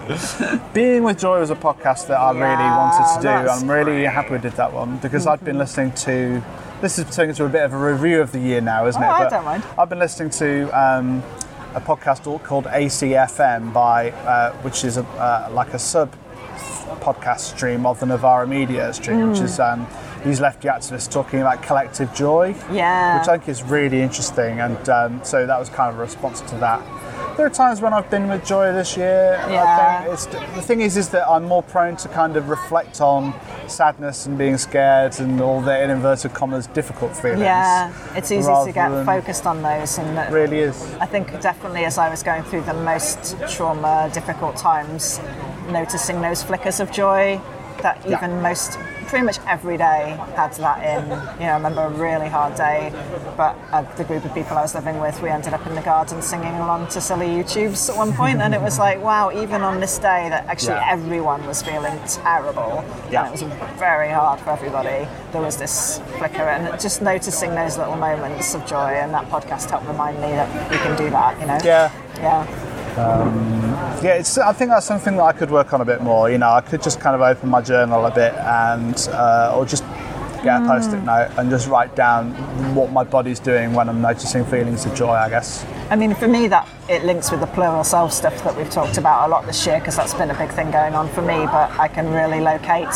[0.75, 3.29] Being with Joy was a podcast that I really wanted to do.
[3.29, 6.43] I'm really happy we did that one because I'd been listening to.
[6.81, 9.07] This is turning into a bit of a review of the year now, isn't Oh,
[9.07, 9.11] it?
[9.11, 9.63] I don't mind.
[9.79, 11.23] I've been listening to um,
[11.75, 16.11] a podcast called ACFM by, uh, which is a, uh, like a sub
[17.01, 19.73] podcast stream of the Novara Media stream, which is Mm.
[19.73, 19.87] um,
[20.25, 22.55] these lefty activists talking about collective joy.
[22.71, 23.19] Yeah.
[23.19, 26.41] Which I think is really interesting, and um, so that was kind of a response
[26.43, 26.83] to that.
[27.37, 29.43] There are times when I've been with Joy this year.
[29.49, 29.65] Yeah.
[29.65, 33.01] I think it's, the thing is, is that I'm more prone to kind of reflect
[33.01, 33.33] on
[33.69, 37.41] sadness and being scared and all the in inverted commas difficult feelings.
[37.41, 39.97] yeah, it's easy to get focused on those.
[39.97, 40.95] And that- It really is.
[41.01, 45.19] I think definitely as I was going through the most trauma, difficult times,
[45.71, 47.41] noticing those flickers of joy
[47.81, 48.19] that Yeah.
[48.19, 48.79] even most,
[49.13, 51.05] pretty much every day had that in.
[51.39, 52.91] You know, I remember a really hard day,
[53.37, 55.83] but uh, the group of people I was living with, we ended up in the
[55.83, 59.61] garden singing along to silly YouTubes at one point, and it was like, wow, even
[59.61, 60.93] on this day that actually Yeah.
[60.97, 63.27] everyone was feeling terrible, Yeah.
[63.27, 63.43] and it was
[63.79, 68.65] very hard for everybody, there was this flicker, and just noticing those little moments of
[68.65, 71.59] joy, and that podcast helped remind me that we can do that, you know?
[71.63, 71.91] Yeah.
[72.17, 72.47] Yeah.
[74.03, 76.31] Yeah, it's, I think that's something that I could work on a bit more.
[76.31, 79.65] You know, I could just kind of open my journal a bit and, uh, or
[79.65, 79.85] just
[80.43, 82.33] get a post-it note and just write down
[82.75, 85.13] what my body's doing when I'm noticing feelings of joy.
[85.13, 85.65] I guess.
[85.91, 88.99] I mean, for me, that it links with the plural self stuff that we've talked
[88.99, 91.47] about a lot this year because that's been a big thing going on for me.
[91.47, 92.89] But I can really locate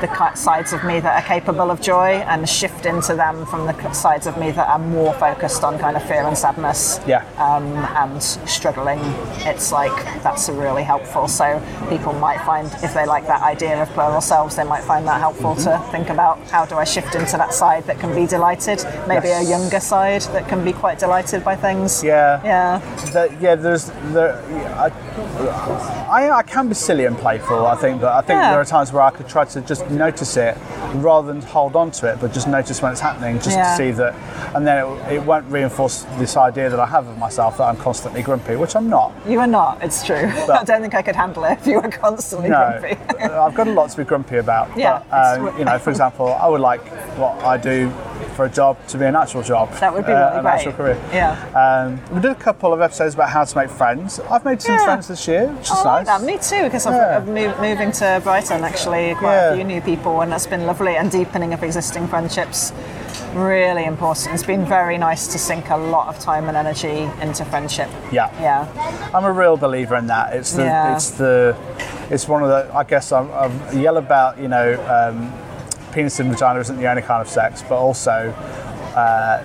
[0.00, 3.92] the sides of me that are capable of joy and shift into them from the
[3.92, 7.00] sides of me that are more focused on kind of fear and sadness.
[7.06, 7.24] Yeah.
[7.38, 7.64] um,
[7.96, 8.98] and struggling,
[9.46, 11.28] it's like that's really helpful.
[11.28, 15.06] So people might find, if they like that idea of plural selves, they might find
[15.06, 18.26] that helpful to think about how do I shift into that side that can be
[18.26, 18.84] delighted?
[19.06, 19.46] Maybe Yes.
[19.46, 22.02] a younger side that can be quite delighted by things.
[22.02, 22.40] Yeah.
[22.44, 22.78] Yeah.
[23.12, 24.34] That, yeah, there's there.
[24.76, 24.90] I,
[26.08, 28.50] I, I can be silly and playful, I think, but I think Yeah.
[28.50, 30.56] there are times where I could try to just notice it
[30.96, 33.70] rather than hold on to it, but just notice when it's happening, just Yeah.
[33.70, 34.14] to see that,
[34.54, 37.76] and then it, it won't reinforce this idea that I have of myself that I'm
[37.76, 39.12] constantly grumpy, which I'm not.
[39.26, 40.30] You are not, it's true.
[40.46, 42.96] But- I don't think I could handle it if you were constantly No, grumpy.
[43.24, 44.76] I've got a lot to be grumpy about.
[44.76, 46.80] Yeah, but, um, you know, for example, I would like
[47.18, 47.90] what I do
[48.34, 49.72] for a job to be an actual job.
[49.74, 50.52] That would be uh, really an great.
[50.54, 51.00] actual career.
[51.12, 51.32] Yeah.
[51.54, 54.20] Um, we did a couple of episodes about how to make friends.
[54.20, 54.84] I've made some Yeah.
[54.84, 56.20] friends this year, which is I like nice.
[56.20, 56.26] that.
[56.26, 57.16] Me too, because Yeah.
[57.16, 59.50] I've, I've moved, moving to Brighton actually, quite Yeah.
[59.52, 60.96] a few new people, and that's been lovely.
[60.96, 62.72] And deepening of existing friendships,
[63.34, 64.34] really important.
[64.34, 67.88] It's been very nice to sink a lot of time and energy into friendship.
[68.12, 68.30] Yeah.
[68.40, 69.10] Yeah.
[69.14, 70.34] I'm a real believer in that.
[70.34, 71.56] It's the, it's the,
[72.10, 72.70] it's one of the.
[72.74, 75.32] I guess I'm, I'm yell about you know, um,
[75.96, 78.32] penis and vagina isn't the only kind of sex, but also.
[78.94, 79.42] Uh,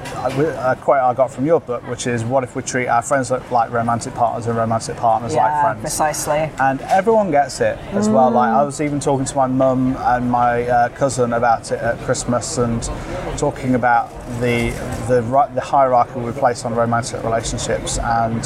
[0.63, 3.29] a- quote I got from your book, which is, "What if we treat our friends
[3.31, 6.49] like- romantic partners and romantic partners like friends?" precisely.
[6.57, 8.29] and everyone gets it as well.
[8.31, 11.99] Like I was even talking to my mum and my uh, cousin about it at
[12.05, 12.81] Christmas, and
[13.37, 14.09] talking about
[14.39, 14.69] the
[15.09, 15.19] the
[15.53, 18.41] the hierarchy we place on romantic relationships and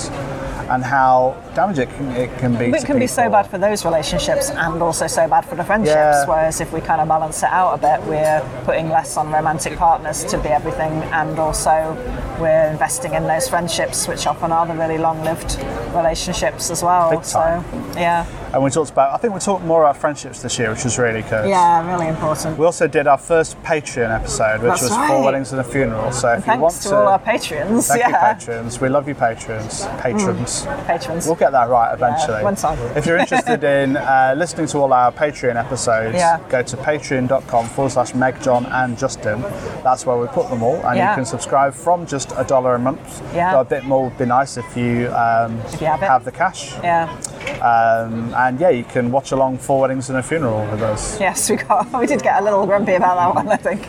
[0.70, 2.66] and how damaging it can, it can be.
[2.66, 5.96] It can be so bad for those relationships and also so bad for the friendships.
[5.96, 6.26] Yeah.
[6.26, 9.78] Whereas if we kind of balance it out a bit, we're putting less on romantic
[9.78, 11.96] partners to be everything, and also
[12.40, 15.60] we're investing in those friendships, which often are the really long-lived
[15.94, 17.22] relationships as well.
[17.24, 17.64] So
[17.96, 19.14] yeah, And we talked about.
[19.14, 21.50] I think we talked more about friendships this year, which was really good.
[21.50, 22.58] yeah, really important.
[22.58, 25.08] We also did our first Patreon episode, which That's was right.
[25.10, 26.12] four weddings and a funeral.
[26.12, 27.88] So if you want Thanks to all our patrons.
[27.88, 28.80] thank you patrons.
[28.80, 29.86] We love you patrons.
[30.00, 30.66] Patrons.
[30.86, 31.26] patrons.
[31.26, 32.44] We'll get that right eventually.
[32.44, 32.78] one time.
[32.96, 36.40] if you're interested in uh, listening to all our Patreon episodes, Yeah.
[36.50, 39.42] go to patreon.com forward slash Meg, John, and Justin.
[39.84, 40.76] That's where we put them all.
[40.86, 41.10] And Yeah.
[41.12, 43.22] you can subscribe from just a dollar a month.
[43.34, 43.52] Yeah.
[43.54, 46.26] Though a bit more would be nice if you, um, If you have it.
[46.26, 46.74] the cash.
[46.84, 47.10] Yeah.
[47.62, 51.20] Um, and yeah, you can watch along Four Weddings and a Funeral with us.
[51.20, 51.92] Yes, we got.
[52.00, 53.48] We did get a little grumpy about that one.
[53.50, 53.82] I think.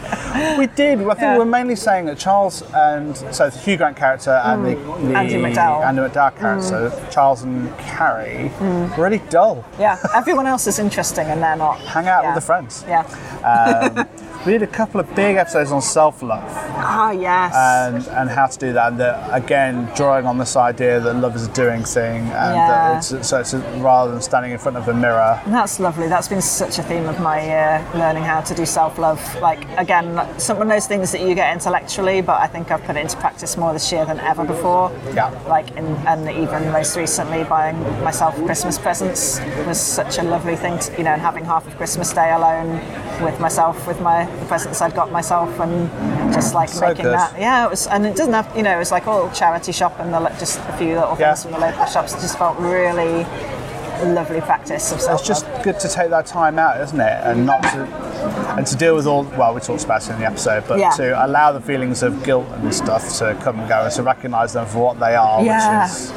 [0.59, 1.01] We did.
[1.01, 1.39] I think Yeah.
[1.39, 5.17] we're mainly saying that Charles and so the Hugh Grant character and the, the Mm.
[5.17, 5.81] Andie MacDowell.
[5.83, 5.87] Mm.
[5.89, 8.51] Andie MacDowell character, Charles and Carrie,
[8.99, 9.65] really dull.
[9.79, 11.79] Yeah, everyone else is interesting, and they're not.
[11.81, 12.35] Hang out Yeah.
[12.35, 12.85] with the friends.
[12.89, 14.05] Yeah.
[14.47, 17.53] We did a couple of big episodes on self-love Ah, yes.
[17.53, 18.93] and and how to do that.
[18.93, 22.97] And that, again, drawing on this idea that love is a doing thing, and Yeah.
[22.99, 25.41] it's, so it's a, rather than standing in front of a mirror.
[25.49, 26.07] That's lovely.
[26.07, 29.21] That's been such a theme of my year, learning how to do self love.
[29.41, 32.97] Like, again, some of those things that you get intellectually, but I think I've put
[32.97, 34.93] it into practice more this year than ever before.
[35.13, 35.31] Yeah.
[35.49, 40.79] Like, in, and even most recently, buying myself Christmas presents was such a lovely thing,
[40.79, 42.81] to, you know, and having half of Christmas Day alone
[43.25, 45.91] with myself, with my presents I'd got myself, and
[46.33, 47.15] just like So making good.
[47.15, 47.39] that.
[47.39, 49.99] Yeah, it was, and it doesn't have, you know, it was like all charity shop
[49.99, 52.13] and the, just a few little things from the local shops.
[52.15, 53.25] It just felt really
[54.13, 57.21] lovely practice of self It's just good to take that time out, isn't it?
[57.25, 58.06] And not to
[58.57, 60.91] and to deal with all well, we talked about it in the episode, but Yeah.
[60.91, 64.53] to allow the feelings of guilt and stuff to come and go and to recognise
[64.55, 65.83] them for what they are, Yeah.
[65.83, 66.13] which is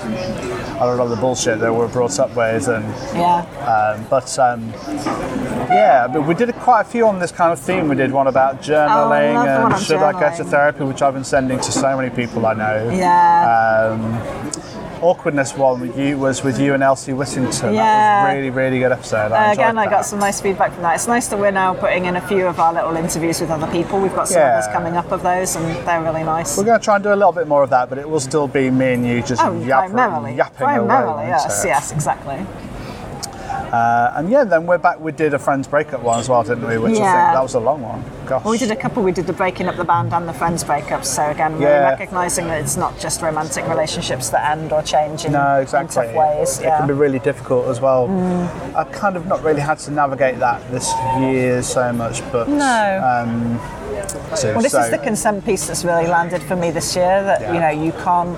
[0.80, 3.44] a lot of the bullshit that we're brought up with and Yeah.
[3.66, 4.74] um, but um,
[5.70, 7.88] yeah, but we did quite a few on this kind of theme.
[7.90, 11.02] We did one about journaling love the one and should I go to therapy, which
[11.02, 12.90] I've been sending to so many people I know.
[12.92, 13.90] Yeah.
[13.92, 14.22] Um,
[15.02, 17.74] awkwardness one with you was with you and Elsie Whittington.
[17.74, 17.84] Yeah.
[17.84, 19.32] That was a really, really good episode.
[19.32, 20.96] I Uh, again, I got some nice feedback from that.
[20.96, 23.68] It's nice that we're now putting in a few of our little interviews with other
[23.68, 24.00] people.
[24.00, 24.54] We've got some Yeah.
[24.60, 26.58] others coming up of those, and they're really nice.
[26.58, 28.20] We're going to try and do a little bit more of that, but it will
[28.20, 30.34] still be me and you just Oh, yapper- primarily.
[30.36, 31.28] yapping primarily, away.
[31.30, 32.46] yes, yes, exactly.
[33.72, 35.00] Uh, and yeah, then we're back.
[35.00, 36.78] We did a friends breakup one as well, didn't we?
[36.78, 37.26] Which I Yeah.
[37.26, 38.04] think that was a long one.
[38.26, 38.44] Gosh.
[38.44, 39.04] Well, we did a couple.
[39.04, 41.06] We did the breaking up the band and the friends breakups.
[41.06, 41.90] So again, really Yeah.
[41.90, 46.06] recognizing that it's not just romantic relationships that end or change in, No, in exactly.
[46.08, 46.60] tough ways.
[46.60, 46.72] It yeah.
[46.76, 46.78] Mm.
[46.80, 48.10] can be really difficult as well.
[48.76, 53.02] I've kind of not really had to navigate that this year so much, but No.
[53.04, 53.60] Um,
[54.36, 57.22] so, Well, this so- is the consent piece that's really landed for me this year.
[57.24, 58.38] That you know you can't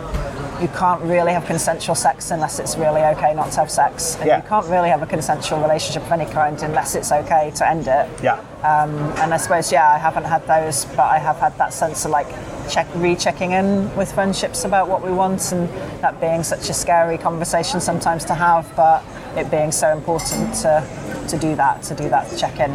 [0.61, 4.25] you can't really have consensual sex unless it's really okay not to have sex, and
[4.27, 4.37] Yeah.
[4.37, 7.87] you can't really have a consensual relationship of any kind unless it's okay to end
[7.87, 8.07] it.
[8.21, 8.39] yeah.
[8.63, 12.05] Um, and I suppose yeah, I haven't had those, but I have had that sense
[12.05, 12.27] of like
[12.69, 15.67] check rechecking in with friendships about what we want, and
[16.01, 19.03] that being such a scary conversation sometimes to have, but
[19.35, 20.83] it being so important to
[21.27, 22.71] to do that, to do that check in.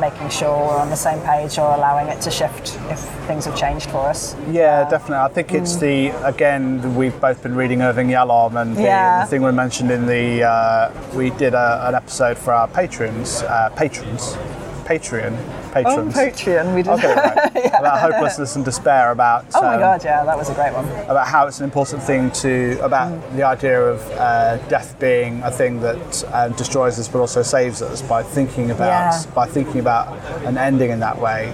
[0.00, 3.56] Making sure we're on the same page or allowing it to shift if things have
[3.56, 4.34] changed for us.
[4.50, 5.16] Yeah, definitely.
[5.16, 5.60] I think Mm.
[5.60, 9.20] it's the again we've both been reading Irvin Yalom, and the, Yeah.
[9.24, 13.42] the thing we mentioned in the uh, we did a, an episode for our patrons,
[13.42, 14.36] uh, patrons,
[14.84, 15.36] Patreon
[15.74, 16.14] On patrons.
[16.14, 16.92] Patreon, we did.
[16.92, 17.66] Okay, right.
[17.80, 20.86] About hopelessness and despair, about oh my um, god, yeah, that was a great one.
[21.08, 23.36] about how it's an important thing to about Mm.
[23.36, 27.80] the idea of uh, death being a thing that uh, destroys us but also saves
[27.82, 29.22] us by thinking about Yeah.
[29.34, 30.06] by thinking about
[30.44, 31.48] an ending in that way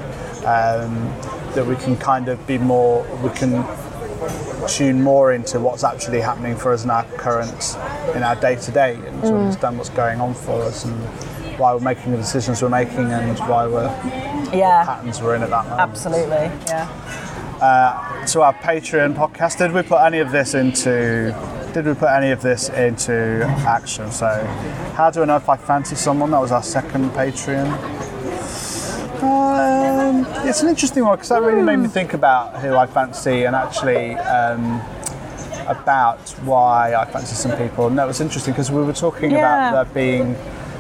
[0.45, 0.93] um,
[1.55, 3.65] that we can kind of be more we can
[4.67, 7.77] tune more into what's actually happening for us in our current
[8.15, 9.29] in our day to day and Mm.
[9.29, 10.95] to understand what's going on for us and
[11.59, 13.85] why we're making the decisions we're making and why we're
[14.57, 15.81] Yeah, patterns we're in at that moment.
[15.81, 16.51] absolutely.
[16.67, 18.25] Yeah.
[18.29, 19.59] to our Patreon podcast.
[19.59, 21.35] Did we put any of this into?
[21.75, 24.11] Did we put any of this into action?
[24.13, 24.27] So,
[24.95, 26.31] how do I know if I fancy someone?
[26.31, 27.67] That was our second Patreon.
[29.23, 33.45] Um, it's an interesting one because that really made me think about who I fancy
[33.45, 34.81] and actually um,
[35.67, 37.89] about why I fancy some people.
[37.89, 39.71] And that was interesting because we were talking Yeah.
[39.71, 40.37] about there being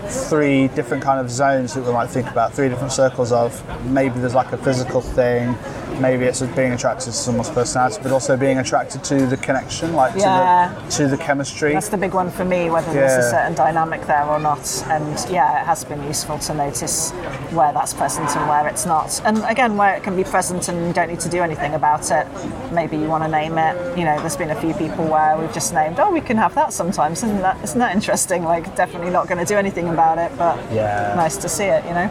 [0.09, 4.18] three different kind of zones that we might think about, three different circles of maybe
[4.18, 5.55] there's like a physical thing,
[6.00, 10.14] maybe it's being attracted to someone's personality, but also being attracted to the connection, like
[10.16, 10.72] Yeah.
[10.90, 11.72] to the to the chemistry.
[11.72, 14.84] That's the big one for me, whether there's a certain dynamic there or not.
[14.88, 17.12] And yeah, it has been useful to notice
[17.50, 19.20] where that's present and where it's not.
[19.24, 22.11] And again, where it can be present and you don't need to do anything about
[22.11, 22.26] it.
[22.72, 23.96] Maybe you want to name it.
[23.98, 26.54] You know, there's been a few people where we've just named, oh, we can have
[26.56, 27.22] that sometimes.
[27.22, 28.44] Isn't that, isn't that interesting?
[28.44, 31.14] Like, definitely not going to do anything about it, but Yeah.
[31.16, 32.11] nice to see it, you know?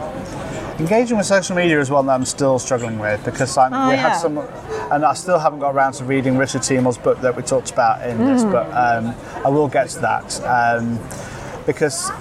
[0.78, 3.94] Engaging with social media is one that I'm still struggling with because I'm, Oh, we
[3.94, 4.10] yeah.
[4.10, 4.38] had some,
[4.92, 8.06] and I still haven't got around to reading Richard Seymour's book that we talked about
[8.08, 8.52] in this, Mm.
[8.52, 9.14] but um,
[9.44, 11.00] I will get to that um,
[11.66, 12.12] because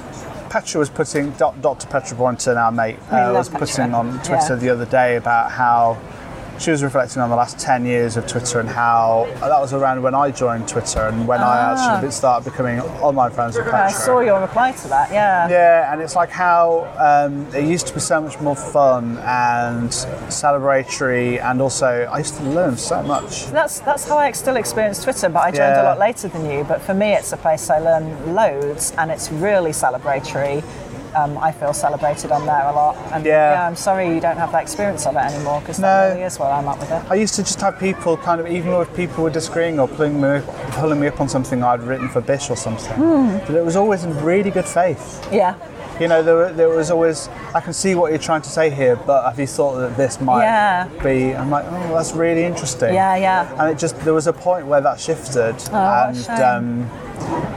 [0.50, 1.86] Petra was putting, Dr.
[1.88, 4.56] Petra Boynton, our mate, uh, was putting on Twitter Yeah.
[4.56, 5.98] the other day about how
[6.60, 10.02] she was reflecting on the last 10 years of Twitter and how that was around
[10.02, 13.80] when I joined Twitter and when I actually started becoming online friends with Petra.
[13.80, 13.86] Ah.
[13.86, 15.48] I saw your reply to that, yeah.
[15.50, 19.89] Yeah, and it's like how um, it used to be so much more fun and
[20.30, 23.48] celebratory, and also I used to learn so much.
[23.48, 25.84] That's that's how I still experience Twitter, but I joined Yeah.
[25.84, 26.63] a lot later than you.
[26.63, 30.63] But for me, it's a place I learn loads, and it's really celebratory.
[31.15, 33.65] Um, I feel celebrated on there a lot, and Yeah.
[33.67, 35.88] I'm sorry you don't have that experience of it anymore because No.
[35.88, 37.02] that really is where I'm at with it.
[37.10, 40.20] I used to just have people kind of, even if people were disagreeing or pulling
[40.22, 40.41] me,
[40.72, 43.38] pulling me up on something I'd written for Bish or something, Hmm.
[43.48, 45.26] but it was always in really good faith.
[45.32, 45.54] Yeah,
[46.00, 48.96] You know, there, there was always, I can see what you're trying to say here,
[48.96, 50.88] but have you thought that this might Yeah.
[51.04, 51.34] be?
[51.36, 52.94] I'm like, oh, that's really interesting.
[52.94, 53.52] yeah, yeah.
[53.60, 55.76] and it just there was a point where that shifted Oh,
[56.10, 56.90] and um,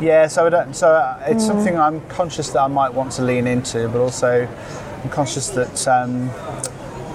[0.00, 3.22] yeah so I don't, so uh, it's something I'm conscious that I might want to
[3.22, 4.48] lean into but also
[5.03, 6.31] I'm conscious that um,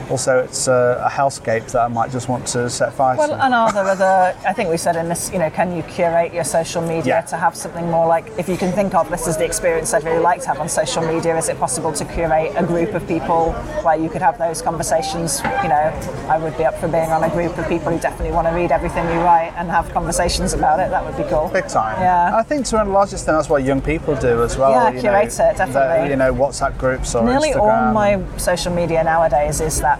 [0.09, 3.29] also it's uh, a, a hellscape that I might just want to set fire Well,
[3.29, 4.35] to and are there other?
[4.47, 7.21] I think we said in this, you know, can you curate your social media Yeah.
[7.21, 8.25] to have something more like?
[8.37, 10.69] If you can think of this as the experience I'd really like to have on
[10.69, 13.51] social media, is it possible to curate a group of people
[13.83, 15.41] where you could have those conversations?
[15.63, 15.91] You know,
[16.29, 18.53] I would be up for being on a group of people who definitely want to
[18.53, 20.89] read everything you write and have conversations about it.
[20.89, 21.49] That would be cool.
[21.53, 22.35] big time Yeah.
[22.35, 25.37] I think to a large extent that's what young people do as well Yeah, curate
[25.37, 25.73] know, it, definitely.
[25.73, 29.94] that, you know WhatsApp groups or Nearly Instagram all my social media nowadays is that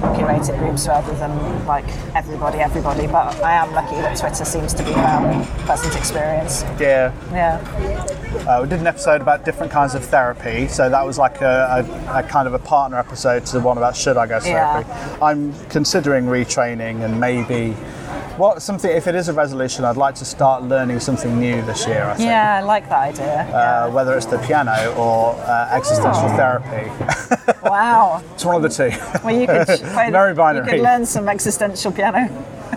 [0.00, 1.84] curated groups rather than like
[2.14, 3.06] everybody, everybody.
[3.06, 6.62] But I am lucky that Twitter seems to be a pleasant experience.
[6.80, 7.60] yeah Yeah.
[8.48, 11.84] Uh, we did an episode about different kinds of therapy, so that was like a,
[12.10, 14.48] a, a kind of a partner episode to the one about should I go to
[14.48, 14.82] Yeah.
[14.82, 15.22] therapy.
[15.22, 17.76] I'm considering retraining and maybe
[18.38, 21.86] what something if it is a resolution, I'd like to start learning something new this
[21.86, 22.04] year.
[22.04, 22.26] I think.
[22.28, 23.40] Yeah, I like that idea.
[23.54, 26.36] Uh, whether it's the piano or uh, existential Oh.
[26.36, 26.90] therapy,
[27.62, 28.22] wow.
[28.34, 28.90] it's one of the two.
[29.24, 30.66] Well, you could play, Very You binary.
[30.70, 32.28] could learn some existential piano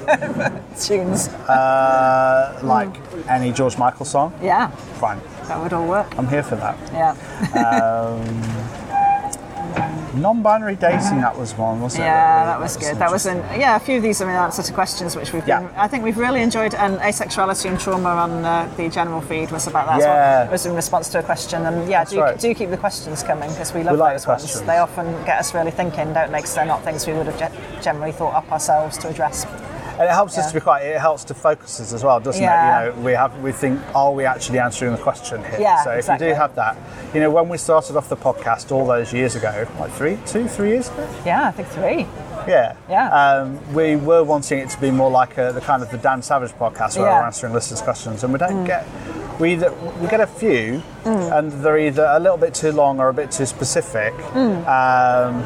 [0.79, 1.27] tunes.
[1.47, 2.89] Uh, like
[3.29, 4.69] any George Michael song, Yeah,
[4.99, 5.19] fine.
[5.47, 6.17] that would all work.
[6.17, 6.77] I'm here for that.
[6.91, 7.15] Yeah.
[10.13, 12.07] Non-binary dating, that was one, wasn't it?
[12.07, 12.89] Yeah, that was good.
[12.89, 15.31] was That was in yeah a few of these are in answer to questions which
[15.33, 15.63] we've been.
[15.63, 15.73] Yeah.
[15.83, 16.75] I think we've really enjoyed.
[16.75, 19.97] And asexuality and trauma on uh, the general feed was about that.
[19.97, 20.15] as well.
[20.15, 20.45] Yeah.
[20.45, 21.65] it was in response to a question.
[21.65, 22.37] And yeah, do, right.
[22.39, 24.41] do keep the questions coming because we love We like those the ones.
[24.43, 24.65] questions.
[24.67, 26.39] They often get us really thinking, don't they?
[26.39, 29.45] Because they're not things we would have ge- generally thought up ourselves to address.
[30.01, 30.81] And it helps us to be quite.
[30.81, 32.81] It helps to focus us as well, doesn't Yeah.
[32.81, 32.85] it?
[32.87, 35.59] You know, we have we think, are we actually answering the question here?
[35.59, 36.27] Yeah, so if exactly.
[36.27, 36.75] you do have that,
[37.13, 40.47] you know, when we started off the podcast all those years ago, like three, two,
[40.47, 42.07] three years ago, Yeah, I think three.
[42.47, 43.09] yeah, Yeah.
[43.13, 46.23] um, we were wanting it to be more like a, the kind of the Dan
[46.23, 47.13] Savage podcast where Yeah.
[47.17, 47.19] Mm.
[47.19, 48.83] we're answering listeners' questions, and we don't get.
[49.39, 49.71] We either
[50.01, 53.29] we get a few, and they're either a little bit too long or a bit
[53.29, 54.13] too specific.
[54.33, 54.65] Mm.
[54.67, 55.45] Um,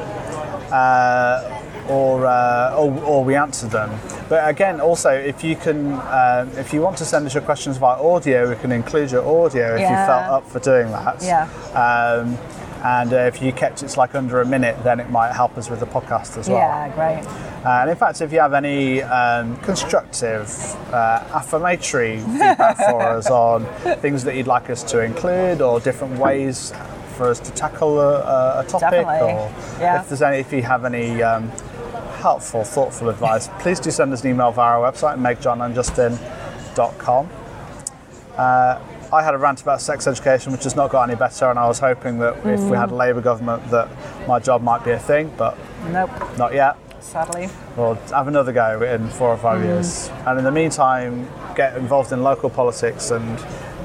[0.71, 1.41] uh,
[1.89, 3.89] or, uh, or or we answer them.
[4.29, 7.77] But again, also if you can, um, if you want to send us your questions
[7.77, 11.21] via audio, we can include your audio if you felt up for doing that.
[11.21, 11.47] Yeah.
[11.73, 12.37] Um,
[12.85, 15.71] And uh, if you kept it like under a minute, then it might help us
[15.71, 16.59] with the podcast as well.
[16.59, 17.25] Yeah, great.
[17.65, 20.47] Uh, and in fact, if you have any um, constructive,
[20.93, 23.65] uh, affirmatory feedback for us on
[24.01, 26.73] things that you'd like us to include or different ways
[27.17, 29.31] for us to tackle a, a topic, Definitely.
[29.33, 30.01] or Yeah.
[30.01, 31.51] if there's any, if you have any um,
[32.25, 37.29] helpful, thoughtful advice, please do send us an email via our website, megjohnandjustin.com.
[38.35, 38.79] Uh,
[39.13, 41.67] I had a rant about sex education, which has not got any better, and I
[41.67, 42.79] was hoping that if we Mm.
[42.79, 43.87] had a Labour government, that
[44.27, 45.55] my job might be a thing, but
[45.91, 46.77] Nope, not yet.
[46.99, 47.47] sadly.
[47.77, 49.41] We'll have another go in four or Mm.
[49.41, 50.09] five years.
[50.25, 53.37] And in the meantime, get involved in local politics and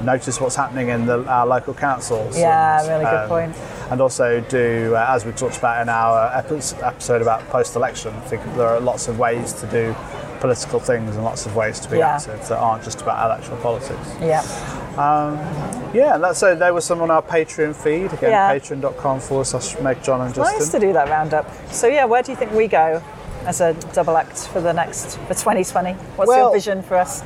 [0.05, 2.37] notice what's happening in the, our local councils.
[2.37, 3.55] Yeah, and, really good point.
[3.91, 8.43] And also do, uh, as we talked about in our episode about post-election, I think
[8.55, 9.95] there are lots of ways to do
[10.39, 12.15] political things and lots of ways to be Yeah.
[12.15, 14.15] active that aren't just about electoral politics.
[14.19, 14.41] Yeah.
[15.93, 18.53] Yeah, and that's so there was some on our Patreon feed again, Yeah.
[18.53, 20.59] patreon.com forward slash Meg-John and Justin.
[20.59, 21.49] Nice to do that roundup.
[21.71, 23.01] So yeah, where do you think we go
[23.45, 25.93] as a double act for the next for 2020?
[26.15, 27.23] What's Well- your vision for us?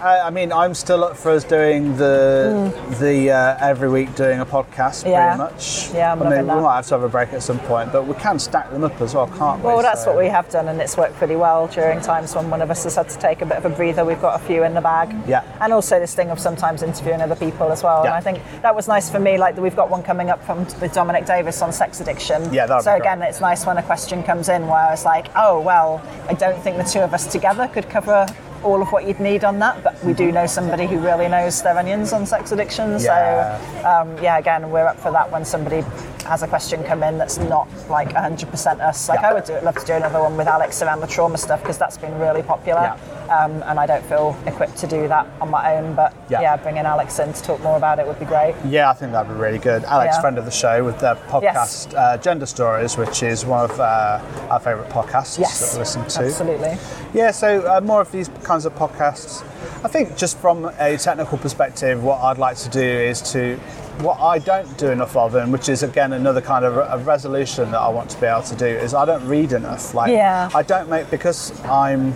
[0.00, 4.40] I, I mean, I'm still up for us doing the the uh, every week doing
[4.40, 5.10] a podcast, Mm.
[5.10, 5.36] Yeah.
[5.36, 5.90] pretty much.
[5.94, 7.92] Yeah, I'm I mean, loving we might have to have a break at some point,
[7.92, 9.66] but we can stack them up as well, can't we?
[9.66, 12.50] Well, that's So- what we have done, and it's worked pretty well during times when
[12.50, 14.04] one of us has had to take a bit of a breather.
[14.04, 15.14] We've got a few in the bag.
[15.26, 15.42] Yeah.
[15.60, 18.02] And also this thing of sometimes interviewing other people as well.
[18.04, 18.10] Yeah.
[18.10, 19.38] And I think that was nice for me.
[19.38, 22.52] Like we've got one coming up from with Dominic Davies on sex addiction.
[22.52, 25.60] Yeah, that'd So again, it's nice when a question comes in where it's like, oh
[25.60, 28.26] well, I don't think the two of us together could cover
[28.62, 31.62] all of what you'd need on that, but we do know somebody who really knows
[31.62, 32.98] their onions on sex addiction.
[32.98, 33.58] Yeah.
[33.82, 35.82] So um, yeah, again, we're up for that when somebody
[36.24, 39.08] has a question come in that's not like 100% us.
[39.08, 39.30] Like Yeah.
[39.30, 41.78] I would do, love to do another one with Alex around the trauma stuff because
[41.78, 42.96] that's been really popular.
[43.28, 45.94] Um, and I don't feel equipped to do that on my own.
[45.94, 46.40] But Yeah.
[46.40, 46.56] yeah.
[46.56, 48.54] bringing Alex in to talk more about it would be great.
[48.64, 49.84] Yeah, I think that'd be really good.
[49.84, 50.20] Alex, Yeah.
[50.20, 54.18] friend of the show, with their podcast uh, Gender Stories, which is one of uh,
[54.50, 56.24] our favourite podcasts Yes, that we listen to.
[56.26, 56.78] absolutely.
[57.12, 59.42] Yeah, so uh, more of these kinds of podcasts.
[59.84, 63.56] I think just from a technical perspective, what I'd like to do is to
[64.00, 67.70] what I don't do enough of, and which is again another kind of a resolution
[67.72, 69.94] that I want to be able to do, is I don't read enough.
[69.94, 70.48] Like Yeah.
[70.54, 72.14] I don't make because I'm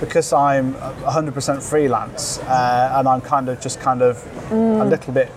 [0.00, 5.30] because I'm 100% freelance, uh, and I'm kind of just kind of a little bit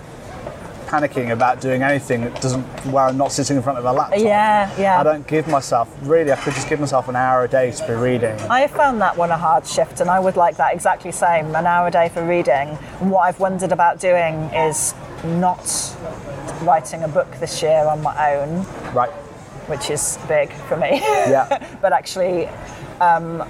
[0.88, 4.20] panicking about doing anything that doesn't where I'm not sitting in front of a laptop.
[4.20, 5.00] Yeah, yeah.
[5.00, 6.32] I don't give myself really.
[6.32, 8.36] I could just give myself an hour a day to be reading.
[8.50, 11.54] I have found that one a hard shift, and I would like that exactly same
[11.56, 12.70] an hour a day for reading.
[13.00, 15.96] What I've wondered about doing is not
[16.64, 19.12] writing a book this year on my own, Right.
[19.68, 21.00] which is big for me.
[21.00, 21.68] Yeah.
[21.82, 22.48] but actually
[23.00, 23.48] um,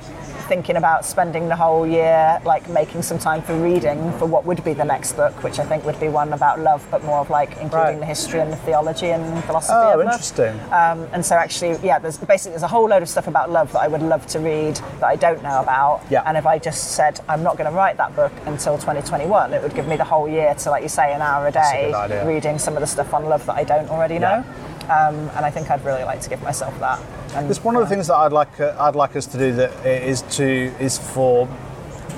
[0.49, 4.63] thinking about spending the whole year like making some time for reading for what would
[4.63, 7.29] be the next book, which I think would be one about love, but more of
[7.29, 7.99] like including Right.
[7.99, 10.59] the history and the theology and philosophy Oh, interesting.
[10.71, 13.71] Um, and so actually, yeah, there's basically there's a whole load of stuff about love
[13.73, 16.01] that I would love to read that I don't know about.
[16.09, 16.23] Yeah.
[16.25, 19.61] And if I just said I'm not going to write that book until 2021, it
[19.61, 21.93] would give me the whole year to, like you say, an hour a a day
[21.93, 22.25] idea.
[22.27, 24.21] reading some of the stuff on love that I don't already Yeah.
[24.39, 24.43] know.
[24.89, 26.99] Um, and I think I'd really like to give myself that.
[27.35, 29.51] And, It's one of the things that I'd like uh, I'd like us to do
[29.53, 31.47] that is to is for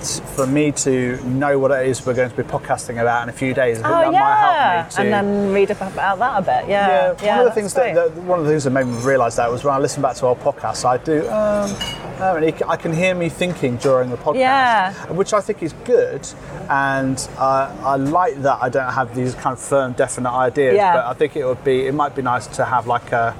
[0.05, 3.33] for me to know what it is we're going to be podcasting about in a
[3.33, 3.79] few days.
[3.79, 6.39] I think Oh that yeah, might help me to and then read up about that
[6.39, 6.69] a bit.
[6.69, 7.37] Yeah, Yeah, yeah.
[7.37, 9.51] one of the things that, that one of the things that made me realise that
[9.51, 11.21] was when I listened back to our podcast, I do.
[11.29, 11.69] Um,
[12.21, 14.93] I, mean, I can hear me thinking during the podcast, Yeah.
[15.11, 16.27] which I think is good,
[16.69, 20.75] and uh, I like that I don't have these kind of firm, definite ideas.
[20.75, 20.93] Yeah.
[20.93, 23.35] But I think it would be, it might be nice to have like a,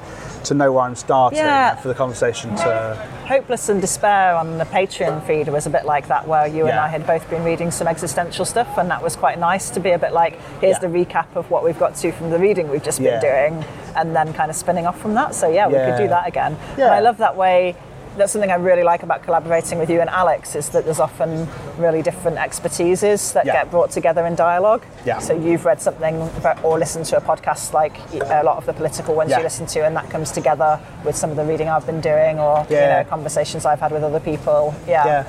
[0.46, 1.76] to know where I'm starting Yeah.
[1.76, 3.08] for the conversation to.
[3.28, 6.78] Hopeless and Despair on the Patreon feed was a bit like that, where you and
[6.80, 9.92] I had both been reading some existential stuff, and that was quite nice to be
[9.92, 10.88] a bit like, here's Yeah.
[10.90, 13.64] the recap of what we've got to from the reading we've just been doing,
[13.96, 15.36] and then kind of spinning off from that.
[15.36, 16.58] So yeah, we could do that again.
[16.78, 16.88] Yeah.
[16.94, 17.76] I love that way.
[18.18, 21.48] That's something I really like about collaborating with you and Alex is that there's often
[21.78, 23.54] really different expertises that Yeah.
[23.54, 24.84] get brought together in dialogue.
[25.06, 25.20] Yeah.
[25.20, 28.74] So you've read something about- or listened to a podcast like a lot of the
[28.74, 29.38] political ones Yeah.
[29.38, 32.38] you listen to, and that comes together with some of the reading I've been doing
[32.40, 34.74] or you know conversations I've had with other people.
[34.88, 35.06] Yeah.
[35.06, 35.24] Yeah.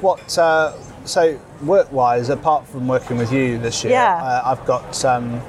[0.00, 0.36] What?
[0.38, 0.72] Uh,
[1.06, 4.20] so work-wise, apart from working with you this year, Yeah.
[4.22, 5.04] uh, I've got.
[5.04, 5.40] Um,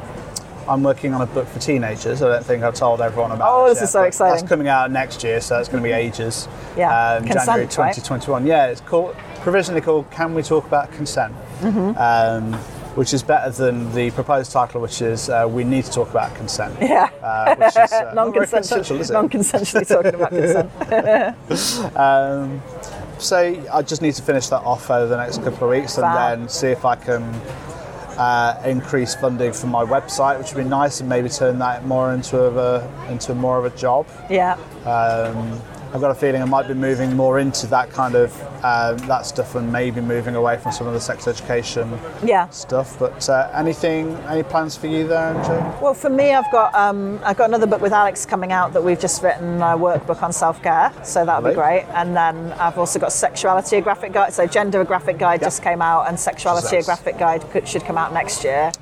[0.68, 2.22] I'm working on a book for teenagers.
[2.22, 3.48] I don't think I've told everyone about.
[3.52, 4.36] Oh, this yet, so exciting.
[4.38, 6.48] That's coming out next year, so it's going to be ages.
[6.78, 6.88] Yeah.
[6.90, 7.94] Um, January Consent, right?
[7.96, 8.48] 2021.
[8.48, 11.98] Yeah, it's called provisionally called "Can We Talk About Consent," Mm-hmm.
[11.98, 12.54] um,
[12.96, 16.34] which is better than the proposed title, which is uh, "We Need to Talk About
[16.36, 17.10] Consent." Yeah.
[17.22, 19.14] Uh, which is uh, Non-consensual, is it?
[19.14, 20.30] non-consensually talking about
[21.48, 21.96] consent.
[21.96, 22.62] Um,
[23.18, 23.38] so
[23.72, 26.50] I just need to finish that off over the next couple of weeks and then
[26.50, 27.24] see if I can
[28.18, 32.14] uh, increased funding for my website, which would be nice, and maybe turn that more
[32.14, 34.08] into a into more of a job.
[34.30, 34.54] Yeah.
[34.86, 35.62] Um,
[35.96, 39.26] I've got a feeling I might be moving more into that kind of uh, that
[39.26, 42.50] stuff, and maybe moving away from some of the sex education Yeah.
[42.50, 43.00] stuff.
[43.00, 45.56] But uh, anything, any plans for you there, Andrew?
[45.82, 48.84] Well, for me, I've got um, I've got another book with Alex coming out that
[48.84, 51.86] we've just written a workbook on self care, so that'll be great.
[51.94, 54.34] And then I've also got sexuality a graphic guide.
[54.34, 55.48] So gender a graphic guide Yeah.
[55.48, 58.74] just came out, and sexuality a graphic guide could, should come out next year.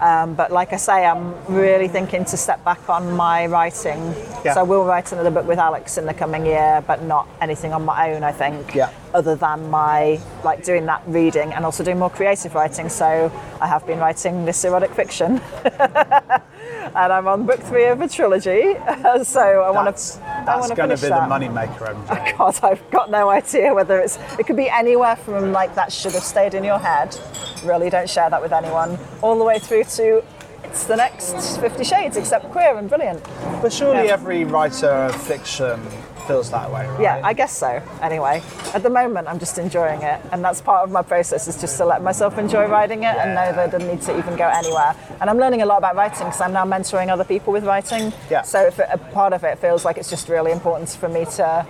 [0.00, 4.14] Um, but like I say, I'm really thinking to step back on my writing.
[4.44, 4.54] Yeah.
[4.54, 7.72] So I will write another book with Alex in the coming year, but not anything
[7.72, 8.22] on my own.
[8.24, 8.74] I think.
[8.74, 8.90] Yeah.
[9.14, 12.88] Other than my like doing that reading and also doing more creative writing.
[12.88, 15.40] So I have been writing this erotic fiction.
[16.94, 18.74] And I'm on book three of a trilogy,
[19.24, 20.18] so I want to.
[20.46, 21.22] That's going to be that.
[21.22, 22.38] the money maker, MJ.
[22.38, 24.18] God, I've got no idea whether it's.
[24.38, 27.16] It could be anywhere from like that should have stayed in your head.
[27.64, 28.98] Really, don't share that with anyone.
[29.22, 30.22] All the way through to
[30.64, 33.22] it's the next Fifty Shades, except queer and brilliant.
[33.62, 34.12] But surely Yeah.
[34.12, 35.80] every writer of fiction
[36.26, 37.00] feels that way, right?
[37.00, 37.82] Yeah, I guess so.
[38.02, 38.42] Anyway,
[38.74, 41.76] at the moment, I'm just enjoying it, and that's part of my process is just
[41.78, 44.48] to let myself enjoy writing it and know that I don't need to even go
[44.48, 44.94] anywhere.
[45.20, 48.12] And I'm learning a lot about writing because I'm now mentoring other people with writing.
[48.30, 48.42] Yeah.
[48.42, 51.24] So if it, a part of it feels like it's just really important for me
[51.36, 51.66] to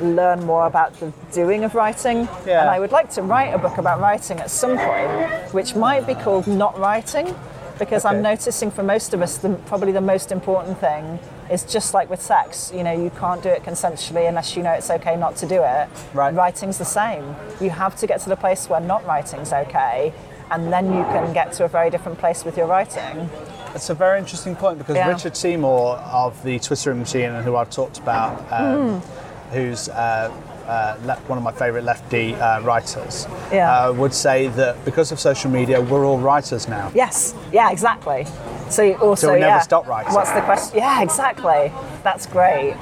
[0.00, 2.28] learn more about the doing of writing.
[2.46, 2.62] Yeah.
[2.62, 6.06] And I would like to write a book about writing at some point, which might
[6.06, 7.34] be called Not Writing.
[7.80, 11.18] Because I'm noticing for most of us, the, probably the most important thing
[11.50, 12.70] is just like with sex.
[12.74, 15.62] You know, you can't do it consensually unless you know it's okay not to do
[15.64, 15.88] it.
[16.12, 16.32] Right.
[16.34, 17.34] Writing's the same.
[17.58, 20.12] You have to get to the place where not writing's okay,
[20.50, 23.30] and then you can get to a very different place with your writing.
[23.74, 25.08] It's a very interesting point because Yeah.
[25.08, 29.52] Richard Seymour of the Twittering Machine, and who I've talked about, um, Hmm.
[29.54, 30.30] who's uh,
[30.70, 33.70] uh, one of my favourite lefty uh, writers, Yeah.
[33.88, 36.90] uh, would say that because of social media, we're all writers now.
[36.94, 38.26] Yes, yeah, exactly.
[38.68, 40.14] So you also, So we never yeah, stop writing.
[40.14, 40.78] What's the question?
[40.78, 41.72] Yeah, exactly.
[42.04, 42.76] That's great.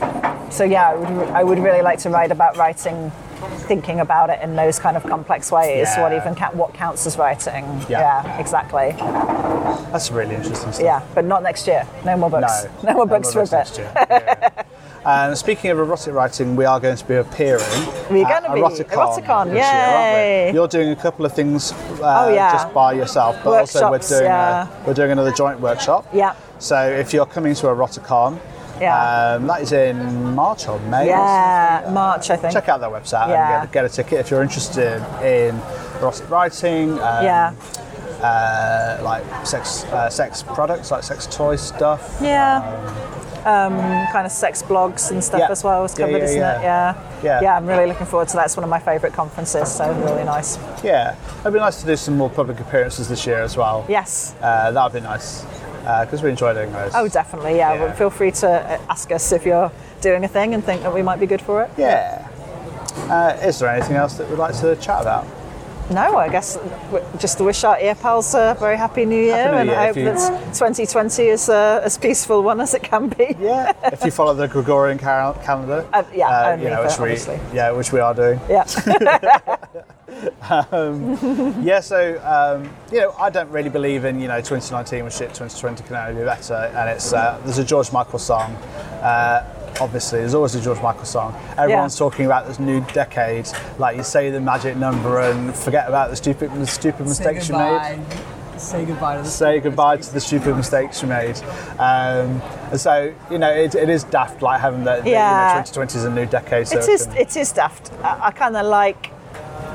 [0.51, 3.11] So yeah, I would, I would really like to write about writing,
[3.69, 5.89] thinking about it in those kind of complex ways.
[5.97, 7.65] What even ca- what counts as writing?
[7.89, 8.39] Yeah.
[8.39, 8.95] exactly.
[9.93, 10.85] That's really interesting stuff.
[10.85, 11.87] Yeah, but not next year.
[12.05, 12.65] No more books.
[12.83, 13.87] No, No, more books for a books next bit.
[14.11, 14.65] year.
[15.09, 17.63] And speaking of erotic writing, we are going to be appearing.
[18.11, 18.61] We're at gonna be.
[18.61, 20.55] Eroticon, Eroticon, this year, aren't we?
[20.55, 22.53] You're doing a couple of things uh, Oh, yeah.
[22.53, 24.69] just by yourself, but also we're doing yeah.
[24.69, 26.07] a, we're doing another joint workshop.
[26.13, 26.35] Yeah.
[26.59, 28.39] So if you're coming to Eroticon,
[28.81, 29.37] Yeah.
[29.37, 31.05] um, that is in March or May.
[31.05, 32.53] or Yeah, March I think.
[32.53, 33.63] Check out their website Yeah.
[33.63, 35.59] and get, get a ticket if you're interested in
[36.01, 36.93] erotic writing.
[37.01, 37.53] Um, Yeah,
[38.23, 42.19] Uh, like sex, uh, sex products, like sex toy stuff.
[42.21, 42.59] yeah.
[42.59, 45.51] Um, kind of sex blogs and stuff Yeah.
[45.51, 46.63] as well was covered, yeah, isn't it?
[46.63, 46.95] yeah.
[47.23, 47.41] Yeah.
[47.43, 47.57] Yeah.
[47.57, 48.47] I'm really looking forward to that.
[48.47, 50.59] It's one of my favourite conferences, so really nice.
[50.85, 53.85] Yeah, it'd be nice to do some more public appearances this year as well.
[53.89, 54.35] Yes.
[54.41, 55.45] Uh, that would be nice
[56.03, 56.93] because we enjoy doing those.
[56.95, 57.57] Oh, definitely.
[57.57, 57.75] Yeah.
[57.75, 57.85] Yeah.
[57.85, 60.93] Well, feel free to uh, ask us if you're doing a thing and think that
[60.95, 61.71] we might be good for it.
[61.79, 62.29] Yeah.
[63.09, 65.27] Uh, is there anything else that we'd like to chat about?
[65.91, 66.59] No, I guess
[67.19, 69.79] just to wish our ear pals a very happy new year Happy New and Year,
[69.79, 73.35] I hope you- that 2020 is a as peaceful one as it can be.
[73.41, 73.73] Yeah.
[73.85, 75.87] if you follow the Gregorian cal- calendar.
[75.93, 77.41] Uh, yeah, only you know, for- which we, obviously.
[77.55, 78.39] yeah, which we are doing.
[78.49, 78.65] Yeah.
[81.63, 85.29] Yeah, so um, you know, I don't really believe in you know 2019 was shit,
[85.29, 88.57] 2020 can only be better, and it's uh, there's a George Michael song.
[89.81, 91.35] Obviously, there's always a George Michael song.
[91.57, 93.49] Everyone's talking about this new decade,
[93.79, 97.57] like you say the magic number and forget about the stupid, the stupid mistakes you
[97.57, 98.01] made.
[98.57, 101.37] Say goodbye to the Say goodbye to the stupid mistakes you made.
[101.79, 102.43] Um,
[102.73, 105.07] and so you know, it, it is daft, like having that.
[105.07, 105.51] Yeah.
[105.53, 106.67] You know, 2020 is a new decade.
[106.67, 107.07] So It is.
[107.07, 107.93] can- It is daft.
[108.03, 109.13] I, I kind of like.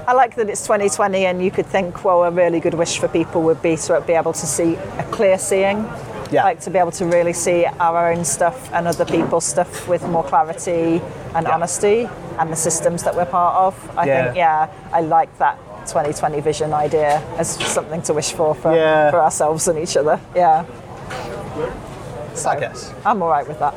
[0.05, 3.07] I like that it's 2020, and you could think, well, a really good wish for
[3.07, 5.77] people would be to be able to see a clear seeing.
[6.33, 6.43] Yeah.
[6.43, 10.01] Like to be able to really see our own stuff and other people's stuff with
[10.07, 11.01] more clarity
[11.35, 11.53] and Yeah.
[11.53, 12.09] honesty,
[12.39, 13.73] and the systems that we're part of.
[13.97, 14.23] I Yeah.
[14.23, 15.57] think, yeah, I like that
[15.87, 19.11] 2020 vision idea as something to wish for for, Yeah.
[19.11, 20.19] for ourselves and each other.
[20.35, 20.63] Yeah,
[22.33, 22.91] So I guess.
[23.05, 23.75] I'm all right with that.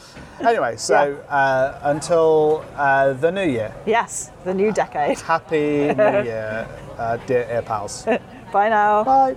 [0.40, 5.18] Anyway, so uh, until uh, the new year, yes, the new decade.
[5.20, 6.64] happy new year,
[6.96, 8.06] uh, dear air pals.
[8.52, 9.02] Bye now.
[9.04, 9.34] Bye.